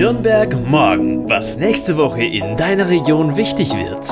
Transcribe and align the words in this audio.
Nürnberg 0.00 0.66
morgen, 0.66 1.28
was 1.28 1.58
nächste 1.58 1.98
Woche 1.98 2.24
in 2.24 2.56
deiner 2.56 2.88
Region 2.88 3.36
wichtig 3.36 3.74
wird. 3.74 4.08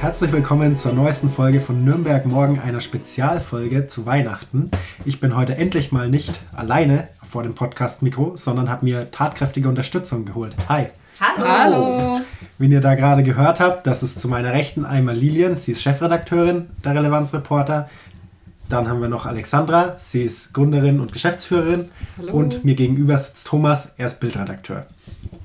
Herzlich 0.00 0.32
willkommen 0.32 0.74
zur 0.78 0.94
neuesten 0.94 1.28
Folge 1.28 1.60
von 1.60 1.84
Nürnberg 1.84 2.24
morgen, 2.24 2.58
einer 2.60 2.80
Spezialfolge 2.80 3.86
zu 3.86 4.06
Weihnachten. 4.06 4.70
Ich 5.04 5.20
bin 5.20 5.36
heute 5.36 5.58
endlich 5.58 5.92
mal 5.92 6.08
nicht 6.08 6.40
alleine 6.56 7.08
vor 7.28 7.42
dem 7.42 7.54
Podcast-Mikro, 7.54 8.36
sondern 8.36 8.70
habe 8.70 8.86
mir 8.86 9.10
tatkräftige 9.10 9.68
Unterstützung 9.68 10.24
geholt. 10.24 10.56
Hi. 10.70 10.86
Hallo. 11.20 11.46
Hallo. 11.46 12.20
Wenn 12.56 12.72
ihr 12.72 12.80
da 12.80 12.94
gerade 12.94 13.22
gehört 13.22 13.60
habt, 13.60 13.86
das 13.86 14.02
ist 14.02 14.18
zu 14.18 14.28
meiner 14.28 14.54
Rechten 14.54 14.86
einmal 14.86 15.14
Lilian, 15.14 15.56
sie 15.56 15.72
ist 15.72 15.82
Chefredakteurin 15.82 16.70
der 16.86 16.94
Relevanzreporter. 16.94 17.90
Dann 18.68 18.88
haben 18.88 19.00
wir 19.00 19.08
noch 19.08 19.24
Alexandra, 19.24 19.96
sie 19.98 20.22
ist 20.22 20.52
Gründerin 20.52 21.00
und 21.00 21.12
Geschäftsführerin. 21.12 21.88
Hallo. 22.18 22.32
Und 22.32 22.64
mir 22.64 22.74
gegenüber 22.74 23.16
sitzt 23.16 23.46
Thomas, 23.46 23.94
er 23.96 24.06
ist 24.06 24.20
Bildredakteur. 24.20 24.86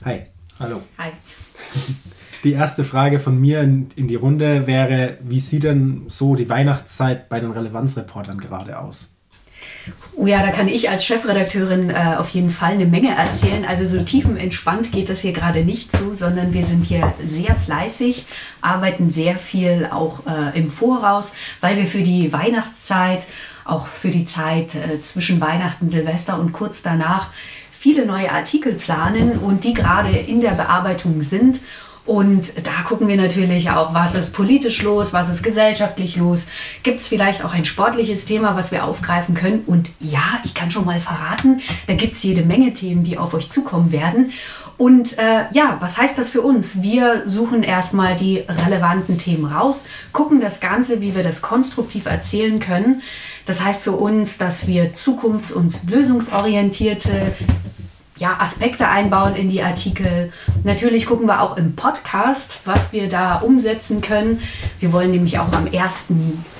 Hi. 0.03 0.23
Hallo. 0.59 0.81
Hi. 0.97 1.11
Die 2.43 2.51
erste 2.51 2.83
Frage 2.83 3.19
von 3.19 3.39
mir 3.39 3.61
in, 3.61 3.87
in 3.95 4.09
die 4.09 4.15
Runde 4.15 4.67
wäre, 4.67 5.17
wie 5.21 5.39
sieht 5.39 5.63
denn 5.63 6.03
so 6.09 6.35
die 6.35 6.49
Weihnachtszeit 6.49 7.29
bei 7.29 7.39
den 7.39 7.51
Relevanzreportern 7.51 8.37
gerade 8.37 8.79
aus? 8.79 9.12
Oh 10.15 10.27
ja, 10.27 10.41
da 10.41 10.51
kann 10.51 10.67
ich 10.67 10.89
als 10.89 11.05
Chefredakteurin 11.05 11.89
äh, 11.89 12.15
auf 12.17 12.29
jeden 12.29 12.51
Fall 12.51 12.73
eine 12.73 12.85
Menge 12.85 13.15
erzählen. 13.15 13.65
Also 13.65 13.87
so 13.87 14.01
tiefenentspannt 14.01 14.91
geht 14.91 15.09
das 15.09 15.21
hier 15.21 15.33
gerade 15.33 15.65
nicht 15.65 15.91
zu, 15.91 16.13
sondern 16.13 16.53
wir 16.53 16.63
sind 16.63 16.85
hier 16.85 17.13
sehr 17.23 17.55
fleißig, 17.55 18.27
arbeiten 18.61 19.11
sehr 19.11 19.37
viel 19.37 19.89
auch 19.91 20.21
äh, 20.25 20.57
im 20.57 20.69
Voraus, 20.69 21.33
weil 21.61 21.77
wir 21.77 21.85
für 21.85 22.03
die 22.03 22.31
Weihnachtszeit, 22.31 23.25
auch 23.65 23.87
für 23.87 24.09
die 24.09 24.25
Zeit 24.25 24.75
äh, 24.75 25.01
zwischen 25.01 25.41
Weihnachten, 25.41 25.89
Silvester 25.89 26.39
und 26.39 26.53
kurz 26.53 26.83
danach 26.83 27.29
viele 27.71 28.05
neue 28.05 28.31
Artikel 28.31 28.75
planen 28.75 29.39
und 29.39 29.65
die 29.65 29.73
gerade 29.73 30.09
in 30.09 30.39
der 30.39 30.51
Bearbeitung 30.51 31.21
sind. 31.21 31.59
Und 32.05 32.65
da 32.65 32.83
gucken 32.85 33.07
wir 33.07 33.15
natürlich 33.15 33.69
auch, 33.69 33.93
was 33.93 34.15
ist 34.15 34.33
politisch 34.33 34.81
los, 34.83 35.13
was 35.13 35.29
ist 35.29 35.41
gesellschaftlich 35.41 36.17
los. 36.17 36.47
Gibt 36.83 36.99
es 36.99 37.07
vielleicht 37.07 37.45
auch 37.45 37.53
ein 37.53 37.63
sportliches 37.63 38.25
Thema, 38.25 38.57
was 38.57 38.71
wir 38.71 38.83
aufgreifen 38.83 39.35
können? 39.35 39.63
Und 39.65 39.89
ja, 40.01 40.41
ich 40.43 40.53
kann 40.53 40.69
schon 40.69 40.85
mal 40.85 40.99
verraten, 40.99 41.61
da 41.87 41.93
gibt 41.93 42.15
es 42.15 42.23
jede 42.23 42.43
Menge 42.43 42.73
Themen, 42.73 43.03
die 43.03 43.17
auf 43.17 43.33
euch 43.33 43.49
zukommen 43.49 43.93
werden. 43.93 44.33
Und 44.77 45.17
äh, 45.17 45.45
ja, 45.53 45.77
was 45.79 45.97
heißt 45.97 46.17
das 46.17 46.29
für 46.29 46.41
uns? 46.41 46.81
Wir 46.81 47.21
suchen 47.25 47.63
erstmal 47.63 48.15
die 48.15 48.39
relevanten 48.39 49.17
Themen 49.17 49.45
raus, 49.45 49.85
gucken 50.11 50.41
das 50.41 50.59
Ganze, 50.59 50.99
wie 50.99 51.15
wir 51.15 51.23
das 51.23 51.41
konstruktiv 51.41 52.05
erzählen 52.05 52.59
können. 52.59 53.01
Das 53.45 53.63
heißt 53.63 53.83
für 53.83 53.91
uns, 53.91 54.37
dass 54.37 54.67
wir 54.67 54.93
zukunfts- 54.93 55.53
und 55.53 55.89
lösungsorientierte 55.89 57.33
ja, 58.17 58.37
Aspekte 58.39 58.87
einbauen 58.87 59.35
in 59.35 59.49
die 59.49 59.63
Artikel. 59.63 60.31
Natürlich 60.63 61.05
gucken 61.05 61.27
wir 61.27 61.41
auch 61.41 61.57
im 61.57 61.75
Podcast, 61.75 62.61
was 62.65 62.93
wir 62.93 63.09
da 63.09 63.35
umsetzen 63.37 64.01
können. 64.01 64.41
Wir 64.79 64.91
wollen 64.93 65.11
nämlich 65.11 65.39
auch 65.39 65.51
am 65.51 65.67
1. 65.71 66.11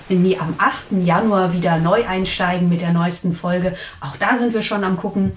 Nee, 0.10 0.38
am 0.38 0.56
8. 0.58 1.06
Januar 1.06 1.54
wieder 1.54 1.78
neu 1.78 2.06
einsteigen 2.06 2.70
mit 2.70 2.82
der 2.82 2.92
neuesten 2.92 3.34
Folge. 3.34 3.76
Auch 4.02 4.18
da 4.18 4.36
sind 4.36 4.54
wir 4.54 4.62
schon 4.62 4.84
am 4.84 4.98
gucken. 4.98 5.34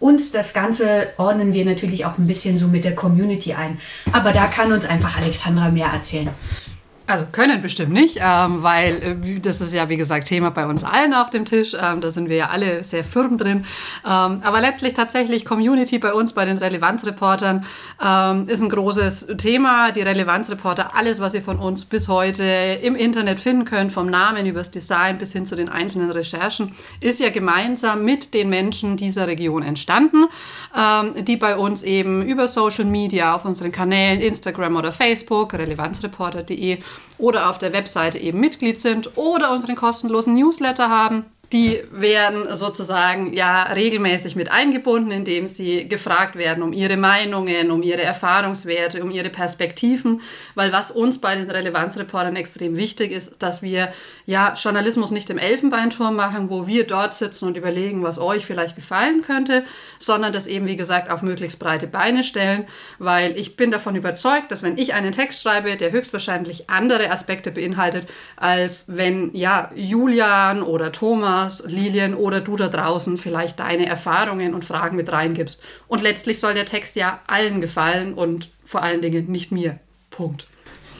Und 0.00 0.34
das 0.34 0.54
Ganze 0.54 1.08
ordnen 1.18 1.52
wir 1.52 1.64
natürlich 1.66 2.06
auch 2.06 2.16
ein 2.16 2.26
bisschen 2.26 2.58
so 2.58 2.66
mit 2.66 2.84
der 2.84 2.94
Community 2.94 3.52
ein. 3.52 3.78
Aber 4.12 4.32
da 4.32 4.46
kann 4.46 4.72
uns 4.72 4.86
einfach 4.86 5.18
Alexandra 5.18 5.70
mehr 5.70 5.88
erzählen. 5.88 6.30
Also 7.10 7.26
können 7.32 7.60
bestimmt 7.60 7.92
nicht, 7.92 8.18
ähm, 8.20 8.62
weil 8.62 9.18
äh, 9.24 9.40
das 9.40 9.60
ist 9.60 9.74
ja 9.74 9.88
wie 9.88 9.96
gesagt 9.96 10.28
Thema 10.28 10.50
bei 10.50 10.64
uns 10.64 10.84
allen 10.84 11.12
auf 11.12 11.28
dem 11.28 11.44
Tisch. 11.44 11.74
Ähm, 11.74 12.00
da 12.00 12.10
sind 12.10 12.28
wir 12.28 12.36
ja 12.36 12.48
alle 12.50 12.84
sehr 12.84 13.02
firm 13.02 13.36
drin. 13.36 13.64
Ähm, 14.04 14.40
aber 14.44 14.60
letztlich 14.60 14.94
tatsächlich 14.94 15.44
Community 15.44 15.98
bei 15.98 16.14
uns, 16.14 16.32
bei 16.34 16.44
den 16.44 16.58
Relevanzreportern, 16.58 17.66
ähm, 18.00 18.48
ist 18.48 18.62
ein 18.62 18.68
großes 18.68 19.26
Thema. 19.38 19.90
Die 19.90 20.02
Relevanzreporter, 20.02 20.94
alles, 20.94 21.18
was 21.18 21.34
ihr 21.34 21.42
von 21.42 21.58
uns 21.58 21.84
bis 21.84 22.08
heute 22.08 22.44
im 22.44 22.94
Internet 22.94 23.40
finden 23.40 23.64
könnt, 23.64 23.92
vom 23.92 24.08
Namen 24.08 24.46
über 24.46 24.60
das 24.60 24.70
Design 24.70 25.18
bis 25.18 25.32
hin 25.32 25.46
zu 25.46 25.56
den 25.56 25.68
einzelnen 25.68 26.12
Recherchen, 26.12 26.76
ist 27.00 27.18
ja 27.18 27.30
gemeinsam 27.30 28.04
mit 28.04 28.34
den 28.34 28.48
Menschen 28.48 28.96
dieser 28.96 29.26
Region 29.26 29.64
entstanden, 29.64 30.26
ähm, 30.78 31.24
die 31.24 31.36
bei 31.36 31.56
uns 31.56 31.82
eben 31.82 32.22
über 32.22 32.46
Social 32.46 32.84
Media 32.84 33.34
auf 33.34 33.44
unseren 33.44 33.72
Kanälen 33.72 34.20
Instagram 34.20 34.76
oder 34.76 34.92
Facebook, 34.92 35.54
relevanzreporter.de 35.54 36.78
oder 37.18 37.50
auf 37.50 37.58
der 37.58 37.72
Webseite 37.72 38.18
eben 38.18 38.40
Mitglied 38.40 38.80
sind 38.80 39.16
oder 39.16 39.52
unseren 39.52 39.76
kostenlosen 39.76 40.34
Newsletter 40.34 40.88
haben. 40.88 41.26
Die 41.52 41.82
werden 41.90 42.54
sozusagen 42.54 43.32
ja 43.32 43.64
regelmäßig 43.64 44.36
mit 44.36 44.52
eingebunden, 44.52 45.10
indem 45.10 45.48
sie 45.48 45.88
gefragt 45.88 46.36
werden 46.36 46.62
um 46.62 46.72
ihre 46.72 46.96
Meinungen, 46.96 47.72
um 47.72 47.82
ihre 47.82 48.02
Erfahrungswerte, 48.02 49.02
um 49.02 49.10
ihre 49.10 49.30
Perspektiven, 49.30 50.20
weil 50.54 50.72
was 50.72 50.92
uns 50.92 51.20
bei 51.20 51.34
den 51.34 51.50
Relevanzreportern 51.50 52.36
extrem 52.36 52.76
wichtig 52.76 53.10
ist, 53.10 53.42
dass 53.42 53.62
wir 53.62 53.92
ja 54.26 54.54
Journalismus 54.54 55.10
nicht 55.10 55.28
im 55.28 55.38
Elfenbeinturm 55.38 56.14
machen, 56.14 56.50
wo 56.50 56.68
wir 56.68 56.86
dort 56.86 57.14
sitzen 57.14 57.46
und 57.46 57.56
überlegen, 57.56 58.04
was 58.04 58.20
euch 58.20 58.46
vielleicht 58.46 58.76
gefallen 58.76 59.22
könnte, 59.22 59.64
sondern 59.98 60.32
das 60.32 60.46
eben 60.46 60.66
wie 60.66 60.76
gesagt 60.76 61.10
auf 61.10 61.22
möglichst 61.22 61.58
breite 61.58 61.88
Beine 61.88 62.22
stellen, 62.22 62.68
weil 63.00 63.36
ich 63.36 63.56
bin 63.56 63.72
davon 63.72 63.96
überzeugt, 63.96 64.52
dass 64.52 64.62
wenn 64.62 64.78
ich 64.78 64.94
einen 64.94 65.10
Text 65.10 65.42
schreibe, 65.42 65.76
der 65.76 65.90
höchstwahrscheinlich 65.90 66.70
andere 66.70 67.10
Aspekte 67.10 67.50
beinhaltet, 67.50 68.08
als 68.36 68.84
wenn 68.86 69.34
ja 69.34 69.72
Julian 69.74 70.62
oder 70.62 70.92
Thomas 70.92 71.39
Thomas, 71.40 71.62
Lilian 71.66 72.14
oder 72.14 72.40
du 72.40 72.56
da 72.56 72.68
draußen 72.68 73.16
vielleicht 73.16 73.60
deine 73.60 73.86
Erfahrungen 73.86 74.52
und 74.52 74.64
Fragen 74.64 74.96
mit 74.96 75.10
reingibst. 75.10 75.62
Und 75.88 76.02
letztlich 76.02 76.38
soll 76.38 76.52
der 76.52 76.66
Text 76.66 76.96
ja 76.96 77.20
allen 77.26 77.60
gefallen 77.62 78.12
und 78.14 78.50
vor 78.64 78.82
allen 78.82 79.00
Dingen 79.00 79.30
nicht 79.30 79.50
mir. 79.50 79.78
Punkt. 80.10 80.46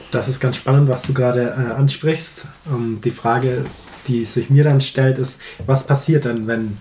Das 0.09 0.27
ist 0.27 0.39
ganz 0.39 0.57
spannend, 0.57 0.89
was 0.89 1.03
du 1.03 1.13
gerade 1.13 1.41
äh, 1.41 1.73
ansprichst. 1.73 2.47
Ähm, 2.67 2.99
die 3.03 3.11
Frage, 3.11 3.65
die 4.07 4.25
sich 4.25 4.49
mir 4.49 4.63
dann 4.63 4.81
stellt, 4.81 5.19
ist, 5.19 5.41
was 5.67 5.85
passiert 5.85 6.25
dann, 6.25 6.47
wenn 6.47 6.75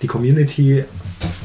die 0.00 0.06
Community 0.06 0.84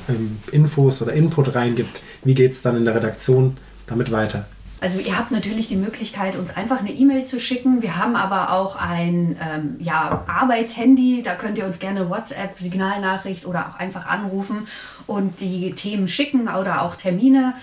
ähm, 0.07 0.39
Infos 0.51 1.01
oder 1.01 1.13
Input 1.13 1.53
reingibt? 1.53 2.01
Wie 2.23 2.33
geht 2.33 2.53
es 2.53 2.61
dann 2.61 2.77
in 2.77 2.85
der 2.85 2.95
Redaktion 2.95 3.57
damit 3.87 4.11
weiter? 4.11 4.47
Also 4.79 4.99
ihr 4.99 5.17
habt 5.17 5.31
natürlich 5.31 5.67
die 5.67 5.75
Möglichkeit, 5.75 6.35
uns 6.35 6.55
einfach 6.55 6.79
eine 6.79 6.91
E-Mail 6.91 7.25
zu 7.25 7.39
schicken. 7.39 7.81
Wir 7.81 7.97
haben 7.97 8.15
aber 8.15 8.51
auch 8.53 8.75
ein 8.75 9.35
ähm, 9.41 9.75
ja, 9.79 10.23
Arbeitshandy. 10.27 11.23
Da 11.23 11.33
könnt 11.33 11.57
ihr 11.57 11.65
uns 11.65 11.79
gerne 11.79 12.09
WhatsApp, 12.09 12.59
Signalnachricht 12.59 13.45
oder 13.47 13.69
auch 13.69 13.79
einfach 13.79 14.05
anrufen 14.05 14.67
und 15.07 15.41
die 15.41 15.73
Themen 15.73 16.07
schicken 16.07 16.47
oder 16.47 16.83
auch 16.83 16.95
Termine. 16.95 17.55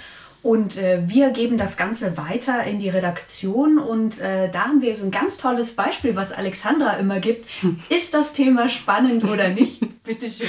Und 0.45 0.77
äh, 0.77 1.01
wir 1.07 1.31
geben 1.31 1.57
das 1.57 1.79
Ganze 1.79 2.19
weiter 2.19 2.65
in 2.65 2.79
die 2.79 2.91
Redaktion 2.91 3.79
und 3.79 4.21
äh, 4.21 4.51
da 4.51 4.67
haben 4.67 4.83
wir 4.83 4.95
so 4.95 5.07
ein 5.07 5.11
ganz 5.11 5.39
tolles 5.39 5.75
Beispiel, 5.75 6.17
was 6.17 6.33
Alexandra 6.33 6.99
immer 6.99 7.19
gibt. 7.19 7.49
Ist 7.89 8.13
das 8.13 8.35
Thema 8.35 8.69
spannend 8.69 9.25
oder 9.25 9.49
nicht? 9.49 9.81
Bitte 10.05 10.31
schön. 10.31 10.49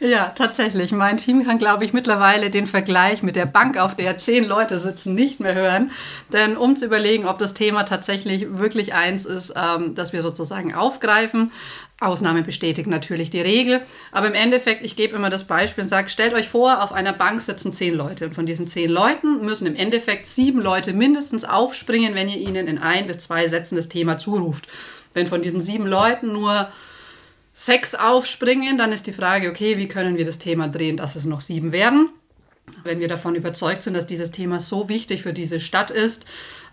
Ja, 0.00 0.28
tatsächlich. 0.28 0.92
Mein 0.92 1.18
Team 1.18 1.44
kann, 1.44 1.58
glaube 1.58 1.84
ich, 1.84 1.92
mittlerweile 1.92 2.48
den 2.48 2.66
Vergleich 2.66 3.22
mit 3.22 3.36
der 3.36 3.44
Bank, 3.44 3.76
auf 3.76 3.94
der 3.94 4.16
zehn 4.16 4.44
Leute 4.44 4.78
sitzen, 4.78 5.14
nicht 5.14 5.40
mehr 5.40 5.54
hören. 5.54 5.90
Denn 6.32 6.56
um 6.56 6.74
zu 6.74 6.86
überlegen, 6.86 7.26
ob 7.26 7.36
das 7.36 7.52
Thema 7.52 7.82
tatsächlich 7.82 8.56
wirklich 8.56 8.94
eins 8.94 9.26
ist, 9.26 9.52
ähm, 9.56 9.94
das 9.94 10.14
wir 10.14 10.22
sozusagen 10.22 10.74
aufgreifen, 10.74 11.52
Ausnahme 11.98 12.42
bestätigt 12.42 12.88
natürlich 12.88 13.30
die 13.30 13.40
Regel. 13.40 13.80
Aber 14.12 14.26
im 14.26 14.34
Endeffekt, 14.34 14.84
ich 14.84 14.96
gebe 14.96 15.16
immer 15.16 15.30
das 15.30 15.44
Beispiel 15.44 15.84
und 15.84 15.88
sage, 15.88 16.10
stellt 16.10 16.34
euch 16.34 16.48
vor, 16.48 16.82
auf 16.82 16.92
einer 16.92 17.14
Bank 17.14 17.40
sitzen 17.40 17.72
zehn 17.72 17.94
Leute. 17.94 18.26
Und 18.26 18.34
von 18.34 18.44
diesen 18.44 18.66
zehn 18.66 18.90
Leuten 18.90 19.44
müssen 19.44 19.66
im 19.66 19.74
Endeffekt 19.74 20.26
sieben 20.26 20.60
Leute 20.60 20.92
mindestens 20.92 21.44
aufspringen, 21.44 22.14
wenn 22.14 22.28
ihr 22.28 22.38
ihnen 22.38 22.66
in 22.66 22.78
ein 22.78 23.06
bis 23.06 23.20
zwei 23.20 23.48
Sätzen 23.48 23.76
das 23.76 23.88
Thema 23.88 24.18
zuruft. 24.18 24.68
Wenn 25.14 25.26
von 25.26 25.40
diesen 25.40 25.62
sieben 25.62 25.86
Leuten 25.86 26.32
nur 26.32 26.68
sechs 27.54 27.94
aufspringen, 27.94 28.76
dann 28.76 28.92
ist 28.92 29.06
die 29.06 29.14
Frage, 29.14 29.48
okay, 29.48 29.78
wie 29.78 29.88
können 29.88 30.18
wir 30.18 30.26
das 30.26 30.38
Thema 30.38 30.68
drehen, 30.68 30.98
dass 30.98 31.16
es 31.16 31.24
noch 31.24 31.40
sieben 31.40 31.72
werden? 31.72 32.10
Wenn 32.84 33.00
wir 33.00 33.08
davon 33.08 33.34
überzeugt 33.34 33.82
sind, 33.82 33.94
dass 33.94 34.06
dieses 34.06 34.30
Thema 34.30 34.60
so 34.60 34.88
wichtig 34.88 35.22
für 35.22 35.32
diese 35.32 35.60
Stadt 35.60 35.90
ist, 35.90 36.24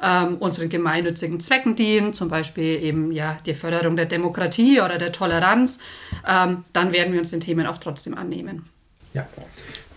ähm, 0.01 0.37
unseren 0.39 0.69
gemeinnützigen 0.69 1.39
Zwecken 1.39 1.75
dienen, 1.75 2.13
zum 2.13 2.29
Beispiel 2.29 2.83
eben 2.83 3.11
ja 3.11 3.37
die 3.45 3.53
Förderung 3.53 3.95
der 3.95 4.05
Demokratie 4.05 4.81
oder 4.81 4.97
der 4.97 5.11
Toleranz, 5.11 5.79
ähm, 6.27 6.65
dann 6.73 6.91
werden 6.91 7.13
wir 7.13 7.19
uns 7.19 7.29
den 7.29 7.39
Themen 7.39 7.65
auch 7.65 7.77
trotzdem 7.77 8.17
annehmen. 8.17 8.65
Ja, 9.13 9.27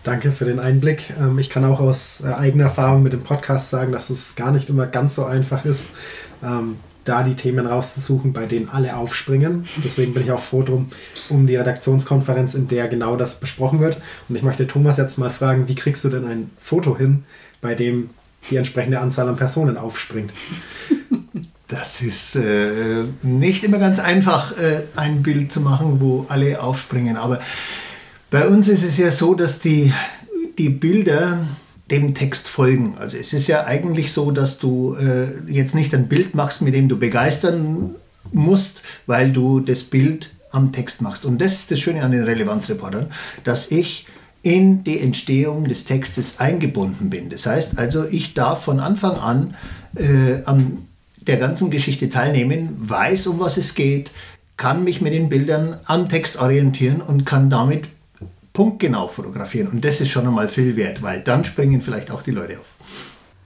danke 0.04 0.30
für 0.30 0.44
den 0.44 0.58
Einblick. 0.58 1.12
Ähm, 1.18 1.38
ich 1.38 1.50
kann 1.50 1.64
auch 1.64 1.80
aus 1.80 2.22
äh, 2.22 2.28
eigener 2.28 2.64
Erfahrung 2.64 3.02
mit 3.02 3.12
dem 3.12 3.24
Podcast 3.24 3.70
sagen, 3.70 3.92
dass 3.92 4.10
es 4.10 4.36
gar 4.36 4.52
nicht 4.52 4.68
immer 4.68 4.86
ganz 4.86 5.14
so 5.14 5.24
einfach 5.24 5.64
ist, 5.64 5.90
ähm, 6.42 6.76
da 7.06 7.22
die 7.22 7.34
Themen 7.34 7.66
rauszusuchen, 7.66 8.32
bei 8.32 8.46
denen 8.46 8.68
alle 8.68 8.96
aufspringen. 8.96 9.64
Deswegen 9.82 10.12
bin 10.12 10.24
ich 10.24 10.32
auch 10.32 10.40
froh 10.40 10.62
drum 10.62 10.90
um 11.28 11.46
die 11.46 11.56
Redaktionskonferenz, 11.56 12.54
in 12.54 12.68
der 12.68 12.88
genau 12.88 13.16
das 13.16 13.40
besprochen 13.40 13.80
wird. 13.80 14.00
Und 14.28 14.36
ich 14.36 14.42
möchte 14.42 14.66
Thomas 14.66 14.98
jetzt 14.98 15.18
mal 15.18 15.30
fragen, 15.30 15.68
wie 15.68 15.74
kriegst 15.74 16.04
du 16.04 16.08
denn 16.08 16.26
ein 16.26 16.50
Foto 16.60 16.96
hin, 16.96 17.24
bei 17.60 17.74
dem 17.74 18.10
die 18.50 18.56
entsprechende 18.56 19.00
Anzahl 19.00 19.28
an 19.28 19.36
Personen 19.36 19.76
aufspringt. 19.76 20.32
Das 21.68 22.00
ist 22.00 22.36
äh, 22.36 23.04
nicht 23.22 23.64
immer 23.64 23.78
ganz 23.78 23.98
einfach, 23.98 24.56
äh, 24.56 24.84
ein 24.94 25.22
Bild 25.22 25.50
zu 25.50 25.60
machen, 25.60 26.00
wo 26.00 26.24
alle 26.28 26.62
aufspringen. 26.62 27.16
Aber 27.16 27.40
Bei 28.30 28.46
uns 28.46 28.68
ist 28.68 28.84
es 28.84 28.98
ja 28.98 29.10
so, 29.10 29.34
dass 29.34 29.58
die, 29.58 29.92
die 30.58 30.68
Bilder 30.68 31.38
dem 31.90 32.14
Text 32.14 32.48
folgen. 32.48 32.96
Also 32.98 33.16
es 33.16 33.32
ist 33.32 33.46
ja 33.46 33.64
eigentlich 33.64 34.12
so, 34.12 34.30
dass 34.30 34.58
du 34.58 34.94
äh, 34.94 35.28
jetzt 35.50 35.74
nicht 35.74 35.94
ein 35.94 36.08
Bild 36.08 36.34
machst, 36.34 36.62
mit 36.62 36.74
dem 36.74 36.88
du 36.88 36.98
begeistern 36.98 37.94
musst, 38.32 38.82
weil 39.06 39.32
du 39.32 39.60
das 39.60 39.84
Bild 39.84 40.30
am 40.50 40.72
Text 40.72 41.02
machst. 41.02 41.24
Und 41.24 41.40
das 41.40 41.54
ist 41.54 41.70
das 41.70 41.80
Schöne 41.80 42.02
an 42.02 42.10
den 42.10 42.24
Relevanzreportern, 42.24 43.10
dass 43.44 43.70
ich 43.70 44.06
in 44.42 44.84
die 44.84 45.00
Entstehung 45.00 45.64
des 45.68 45.84
Textes 45.84 46.38
eingebunden 46.38 47.10
bin. 47.10 47.30
Das 47.30 47.46
heißt 47.46 47.78
also, 47.78 48.04
ich 48.04 48.34
darf 48.34 48.62
von 48.62 48.80
Anfang 48.80 49.16
an 49.16 49.54
äh, 49.96 50.42
an 50.44 50.86
der 51.26 51.36
ganzen 51.38 51.70
Geschichte 51.70 52.08
teilnehmen, 52.08 52.76
weiß, 52.78 53.26
um 53.26 53.40
was 53.40 53.56
es 53.56 53.74
geht, 53.74 54.12
kann 54.56 54.84
mich 54.84 55.00
mit 55.00 55.12
den 55.12 55.28
Bildern 55.28 55.78
am 55.86 56.08
Text 56.08 56.38
orientieren 56.38 57.00
und 57.00 57.26
kann 57.26 57.50
damit 57.50 57.88
punktgenau 58.56 59.06
fotografieren. 59.06 59.68
Und 59.68 59.84
das 59.84 60.00
ist 60.00 60.08
schon 60.08 60.26
einmal 60.26 60.48
viel 60.48 60.76
wert, 60.76 61.02
weil 61.02 61.20
dann 61.20 61.44
springen 61.44 61.82
vielleicht 61.82 62.10
auch 62.10 62.22
die 62.22 62.30
Leute 62.30 62.58
auf. 62.58 62.76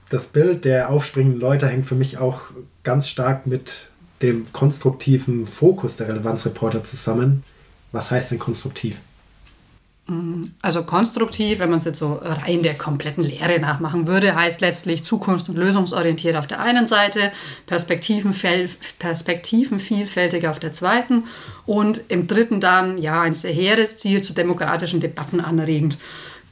Das 0.09 0.27
Bild 0.27 0.63
der 0.63 0.89
aufspringenden 0.89 1.41
Leute 1.41 1.67
hängt 1.67 1.85
für 1.85 1.95
mich 1.95 2.17
auch 2.17 2.43
ganz 2.83 3.09
stark 3.09 3.45
mit 3.45 3.89
dem 4.21 4.45
konstruktiven 4.53 5.47
Fokus 5.47 5.97
der 5.97 6.07
Relevanzreporter 6.07 6.85
zusammen. 6.85 7.43
Was 7.91 8.09
heißt 8.09 8.31
denn 8.31 8.39
konstruktiv? 8.39 8.99
Also 10.61 10.83
konstruktiv, 10.83 11.59
wenn 11.59 11.69
man 11.69 11.79
es 11.79 11.85
jetzt 11.85 11.99
so 11.99 12.19
rein 12.21 12.63
der 12.63 12.73
kompletten 12.73 13.23
Lehre 13.23 13.59
nachmachen 13.59 14.07
würde, 14.07 14.35
heißt 14.35 14.61
letztlich 14.61 15.01
zukunfts- 15.01 15.49
und 15.49 15.57
lösungsorientiert 15.57 16.35
auf 16.35 16.47
der 16.47 16.59
einen 16.59 16.87
Seite, 16.87 17.31
Perspektiven, 17.65 18.33
perspektivenvielfältig 18.99 20.47
auf 20.47 20.59
der 20.59 20.73
zweiten 20.73 21.25
und 21.65 22.01
im 22.09 22.27
dritten 22.27 22.59
dann 22.61 22.97
ja 22.97 23.21
ein 23.21 23.33
sehr 23.33 23.53
hehres 23.53 23.97
Ziel 23.97 24.21
zu 24.21 24.33
demokratischen 24.33 24.99
Debatten 24.99 25.39
anregend. 25.39 25.97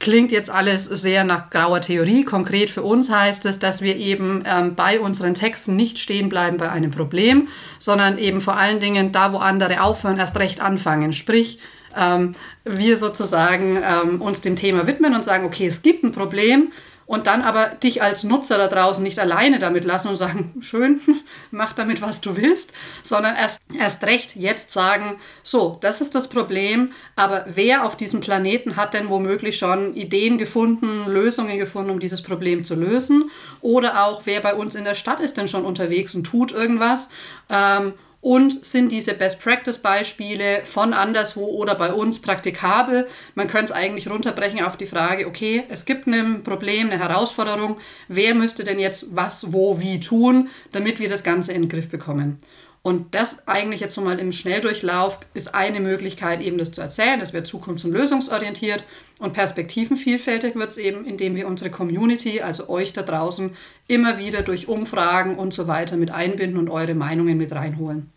Klingt 0.00 0.32
jetzt 0.32 0.48
alles 0.48 0.86
sehr 0.86 1.24
nach 1.24 1.50
grauer 1.50 1.82
Theorie. 1.82 2.24
Konkret 2.24 2.70
für 2.70 2.82
uns 2.82 3.10
heißt 3.10 3.44
es, 3.44 3.58
dass 3.58 3.82
wir 3.82 3.96
eben 3.96 4.42
ähm, 4.46 4.74
bei 4.74 4.98
unseren 4.98 5.34
Texten 5.34 5.76
nicht 5.76 5.98
stehen 5.98 6.30
bleiben 6.30 6.56
bei 6.56 6.70
einem 6.70 6.90
Problem, 6.90 7.48
sondern 7.78 8.16
eben 8.16 8.40
vor 8.40 8.56
allen 8.56 8.80
Dingen 8.80 9.12
da, 9.12 9.34
wo 9.34 9.36
andere 9.36 9.82
aufhören, 9.82 10.18
erst 10.18 10.38
recht 10.38 10.62
anfangen. 10.62 11.12
Sprich, 11.12 11.58
ähm, 11.96 12.34
wir 12.64 12.96
sozusagen 12.96 13.78
ähm, 13.82 14.22
uns 14.22 14.40
dem 14.40 14.56
Thema 14.56 14.86
widmen 14.86 15.14
und 15.14 15.24
sagen, 15.24 15.44
okay, 15.44 15.66
es 15.66 15.82
gibt 15.82 16.04
ein 16.04 16.12
Problem 16.12 16.72
und 17.10 17.26
dann 17.26 17.42
aber 17.42 17.66
dich 17.82 18.02
als 18.04 18.22
Nutzer 18.22 18.56
da 18.56 18.68
draußen 18.68 19.02
nicht 19.02 19.18
alleine 19.18 19.58
damit 19.58 19.84
lassen 19.84 20.06
und 20.06 20.14
sagen, 20.14 20.54
schön, 20.60 21.00
mach 21.50 21.72
damit, 21.72 22.00
was 22.00 22.20
du 22.20 22.36
willst, 22.36 22.72
sondern 23.02 23.34
erst, 23.34 23.60
erst 23.76 24.04
recht 24.04 24.36
jetzt 24.36 24.70
sagen, 24.70 25.18
so, 25.42 25.78
das 25.80 26.00
ist 26.00 26.14
das 26.14 26.28
Problem, 26.28 26.92
aber 27.16 27.46
wer 27.52 27.84
auf 27.84 27.96
diesem 27.96 28.20
Planeten 28.20 28.76
hat 28.76 28.94
denn 28.94 29.10
womöglich 29.10 29.58
schon 29.58 29.96
Ideen 29.96 30.38
gefunden, 30.38 31.04
Lösungen 31.10 31.58
gefunden, 31.58 31.90
um 31.90 31.98
dieses 31.98 32.22
Problem 32.22 32.64
zu 32.64 32.76
lösen? 32.76 33.28
Oder 33.60 34.04
auch, 34.04 34.22
wer 34.24 34.40
bei 34.40 34.54
uns 34.54 34.76
in 34.76 34.84
der 34.84 34.94
Stadt 34.94 35.18
ist 35.18 35.36
denn 35.36 35.48
schon 35.48 35.64
unterwegs 35.64 36.14
und 36.14 36.22
tut 36.22 36.52
irgendwas? 36.52 37.08
Ähm, 37.48 37.94
und 38.20 38.64
sind 38.64 38.92
diese 38.92 39.14
Best-Practice-Beispiele 39.14 40.62
von 40.64 40.92
anderswo 40.92 41.46
oder 41.46 41.74
bei 41.74 41.92
uns 41.92 42.20
praktikabel? 42.20 43.06
Man 43.34 43.48
könnte 43.48 43.66
es 43.66 43.72
eigentlich 43.72 44.10
runterbrechen 44.10 44.62
auf 44.62 44.76
die 44.76 44.86
Frage, 44.86 45.26
okay, 45.26 45.64
es 45.68 45.84
gibt 45.84 46.06
ein 46.06 46.42
Problem, 46.42 46.90
eine 46.90 46.98
Herausforderung, 46.98 47.78
wer 48.08 48.34
müsste 48.34 48.64
denn 48.64 48.78
jetzt 48.78 49.06
was, 49.10 49.52
wo, 49.52 49.80
wie 49.80 50.00
tun, 50.00 50.48
damit 50.72 51.00
wir 51.00 51.08
das 51.08 51.24
Ganze 51.24 51.52
in 51.52 51.62
den 51.62 51.68
Griff 51.68 51.88
bekommen? 51.88 52.38
Und 52.82 53.14
das 53.14 53.46
eigentlich 53.46 53.80
jetzt 53.80 53.94
so 53.94 54.00
mal 54.00 54.18
im 54.18 54.32
Schnelldurchlauf 54.32 55.20
ist 55.34 55.54
eine 55.54 55.80
Möglichkeit, 55.80 56.40
eben 56.40 56.56
das 56.56 56.72
zu 56.72 56.80
erzählen. 56.80 57.20
Das 57.20 57.34
wird 57.34 57.46
zukunfts- 57.46 57.84
und 57.84 57.92
lösungsorientiert 57.92 58.84
und 59.18 59.34
perspektivenvielfältig 59.34 60.54
wird 60.54 60.70
es 60.70 60.78
eben, 60.78 61.04
indem 61.04 61.36
wir 61.36 61.46
unsere 61.46 61.70
Community, 61.70 62.40
also 62.40 62.70
euch 62.70 62.94
da 62.94 63.02
draußen, 63.02 63.50
immer 63.86 64.16
wieder 64.18 64.40
durch 64.40 64.66
Umfragen 64.66 65.36
und 65.36 65.52
so 65.52 65.66
weiter 65.66 65.98
mit 65.98 66.10
einbinden 66.10 66.58
und 66.58 66.70
eure 66.70 66.94
Meinungen 66.94 67.36
mit 67.36 67.52
reinholen. 67.52 68.10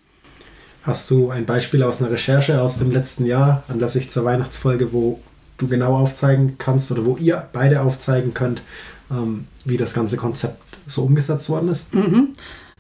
Hast 0.84 1.10
du 1.12 1.30
ein 1.30 1.46
Beispiel 1.46 1.84
aus 1.84 2.02
einer 2.02 2.12
Recherche 2.12 2.62
aus 2.62 2.78
dem 2.78 2.92
letzten 2.92 3.26
Jahr, 3.26 3.64
anlässlich 3.68 4.12
zur 4.12 4.24
Weihnachtsfolge, 4.24 4.94
wo 4.94 5.20
du 5.58 5.68
genau 5.68 5.98
aufzeigen 5.98 6.58
kannst 6.58 6.90
oder 6.92 7.06
wo 7.06 7.18
ihr 7.18 7.48
beide 7.52 7.82
aufzeigen 7.82 8.34
könnt, 8.34 8.64
ähm, 9.12 9.46
wie 9.66 9.78
das 9.78 9.94
ganze 9.94 10.16
Konzept 10.16 10.62
so 10.88 11.04
umgesetzt 11.04 11.50
worden 11.50 11.70
ist? 11.70 11.94
Mhm. 11.94 12.30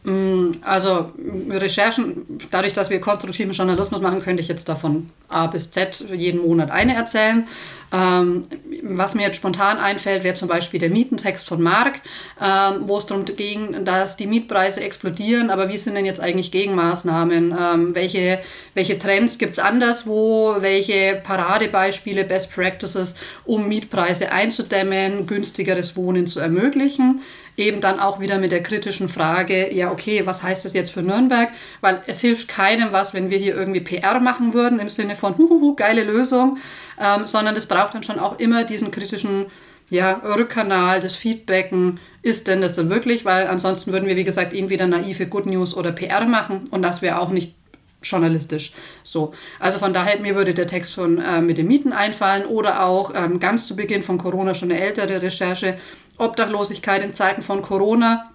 Mm, 0.03 0.51
also 0.61 1.11
Recherchen, 1.49 2.25
dadurch, 2.51 2.73
dass 2.73 2.89
wir 2.89 2.99
konstruktiven 2.99 3.53
Journalismus 3.53 4.01
machen, 4.01 4.21
könnte 4.21 4.41
ich 4.41 4.49
jetzt 4.49 4.67
davon 4.67 5.09
A 5.29 5.47
bis 5.47 5.71
Z 5.71 6.05
jeden 6.13 6.41
Monat 6.41 6.71
eine 6.71 6.95
erzählen. 6.95 7.47
Ähm, 7.93 8.41
was 8.81 9.13
mir 9.13 9.21
jetzt 9.21 9.35
spontan 9.35 9.77
einfällt, 9.77 10.23
wäre 10.23 10.33
zum 10.33 10.47
Beispiel 10.47 10.79
der 10.79 10.89
Mietentext 10.89 11.47
von 11.47 11.61
Mark, 11.61 12.01
ähm, 12.41 12.87
wo 12.87 12.97
es 12.97 13.05
darum 13.05 13.23
ging, 13.23 13.85
dass 13.85 14.17
die 14.17 14.25
Mietpreise 14.25 14.81
explodieren, 14.81 15.51
aber 15.51 15.69
wie 15.69 15.77
sind 15.77 15.93
denn 15.93 16.05
jetzt 16.05 16.19
eigentlich 16.19 16.51
Gegenmaßnahmen? 16.51 17.55
Ähm, 17.57 17.95
welche, 17.95 18.39
welche 18.73 18.97
Trends 18.97 19.37
gibt 19.37 19.53
es 19.53 19.59
anderswo? 19.59 20.55
Welche 20.59 21.21
Paradebeispiele, 21.23 22.23
Best 22.23 22.51
Practices, 22.51 23.15
um 23.45 23.69
Mietpreise 23.69 24.31
einzudämmen, 24.31 25.27
günstigeres 25.27 25.95
Wohnen 25.95 26.25
zu 26.25 26.39
ermöglichen? 26.39 27.21
Eben 27.57 27.81
dann 27.81 27.99
auch 27.99 28.19
wieder 28.19 28.37
mit 28.37 28.51
der 28.51 28.63
kritischen 28.63 29.09
Frage, 29.09 29.73
ja, 29.73 29.91
okay, 29.91 30.25
was 30.25 30.43
heißt 30.43 30.65
das 30.65 30.73
jetzt 30.73 30.91
für 30.91 31.01
Nürnberg? 31.01 31.49
Weil 31.81 32.01
es 32.07 32.21
hilft 32.21 32.47
keinem 32.47 32.91
was, 32.91 33.13
wenn 33.13 33.29
wir 33.29 33.37
hier 33.37 33.55
irgendwie 33.55 33.81
PR 33.81 34.19
machen 34.19 34.53
würden 34.53 34.79
im 34.79 34.89
Sinne 34.89 35.15
von, 35.15 35.37
huhuhu, 35.37 35.75
geile 35.75 36.03
Lösung, 36.03 36.57
ähm, 36.99 37.27
sondern 37.27 37.55
es 37.55 37.67
braucht 37.67 37.93
dann 37.93 38.03
schon 38.03 38.19
auch 38.19 38.39
immer 38.39 38.63
diesen 38.63 38.91
kritischen 38.91 39.47
ja, 39.89 40.21
Rückkanal, 40.23 40.99
das 40.99 41.15
Feedbacken, 41.15 41.99
ist 42.21 42.47
denn 42.47 42.61
das 42.61 42.73
denn 42.73 42.89
wirklich? 42.89 43.25
Weil 43.25 43.47
ansonsten 43.47 43.91
würden 43.91 44.07
wir, 44.07 44.15
wie 44.15 44.23
gesagt, 44.23 44.53
entweder 44.53 44.87
naive 44.87 45.27
Good 45.27 45.45
News 45.45 45.75
oder 45.75 45.91
PR 45.91 46.25
machen 46.25 46.63
und 46.71 46.81
das 46.81 47.01
wäre 47.01 47.19
auch 47.19 47.29
nicht 47.29 47.55
journalistisch. 48.03 48.73
So, 49.03 49.33
also 49.59 49.79
von 49.79 49.93
daher 49.93 50.19
mir 50.19 50.35
würde 50.35 50.53
der 50.53 50.67
Text 50.67 50.93
von 50.93 51.19
äh, 51.19 51.41
mit 51.41 51.57
den 51.57 51.67
Mieten 51.67 51.93
einfallen 51.93 52.45
oder 52.45 52.85
auch 52.85 53.13
ähm, 53.15 53.39
ganz 53.39 53.67
zu 53.67 53.75
Beginn 53.75 54.03
von 54.03 54.17
Corona 54.17 54.53
schon 54.53 54.71
eine 54.71 54.79
ältere 54.79 55.21
Recherche 55.21 55.77
Obdachlosigkeit 56.17 57.03
in 57.03 57.13
Zeiten 57.13 57.41
von 57.41 57.61
Corona. 57.61 58.29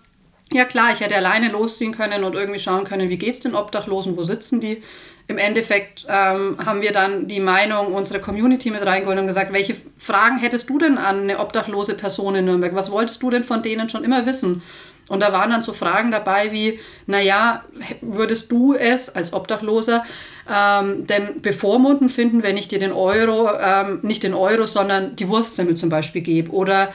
Ja 0.52 0.64
klar, 0.64 0.92
ich 0.92 1.00
hätte 1.00 1.16
alleine 1.16 1.50
losziehen 1.50 1.92
können 1.92 2.24
und 2.24 2.34
irgendwie 2.34 2.58
schauen 2.58 2.84
können, 2.84 3.10
wie 3.10 3.18
geht 3.18 3.34
es 3.34 3.40
den 3.40 3.54
Obdachlosen, 3.54 4.16
wo 4.16 4.22
sitzen 4.22 4.60
die. 4.60 4.82
Im 5.30 5.36
Endeffekt 5.36 6.06
ähm, 6.08 6.56
haben 6.64 6.80
wir 6.80 6.92
dann 6.92 7.28
die 7.28 7.40
Meinung 7.40 7.92
unserer 7.92 8.18
Community 8.18 8.70
mit 8.70 8.84
reingeholt 8.84 9.18
und 9.18 9.26
gesagt, 9.26 9.52
welche 9.52 9.76
Fragen 9.98 10.38
hättest 10.38 10.70
du 10.70 10.78
denn 10.78 10.96
an 10.96 11.24
eine 11.24 11.38
obdachlose 11.38 11.94
Person 11.94 12.34
in 12.34 12.46
Nürnberg? 12.46 12.74
Was 12.74 12.90
wolltest 12.90 13.22
du 13.22 13.28
denn 13.28 13.44
von 13.44 13.62
denen 13.62 13.90
schon 13.90 14.04
immer 14.04 14.24
wissen? 14.24 14.62
Und 15.08 15.20
da 15.20 15.32
waren 15.32 15.50
dann 15.50 15.62
so 15.62 15.72
Fragen 15.72 16.10
dabei 16.10 16.52
wie, 16.52 16.80
naja, 17.06 17.64
würdest 18.00 18.52
du 18.52 18.74
es 18.74 19.08
als 19.08 19.32
Obdachloser 19.32 20.04
ähm, 20.50 21.06
denn 21.06 21.40
bevormunden 21.40 22.08
finden, 22.08 22.42
wenn 22.42 22.56
ich 22.56 22.68
dir 22.68 22.78
den 22.78 22.92
Euro, 22.92 23.50
ähm, 23.60 24.00
nicht 24.02 24.22
den 24.22 24.34
Euro, 24.34 24.66
sondern 24.66 25.16
die 25.16 25.28
Wurstsemmel 25.28 25.76
zum 25.76 25.88
Beispiel 25.88 26.22
gebe? 26.22 26.50
Oder 26.52 26.92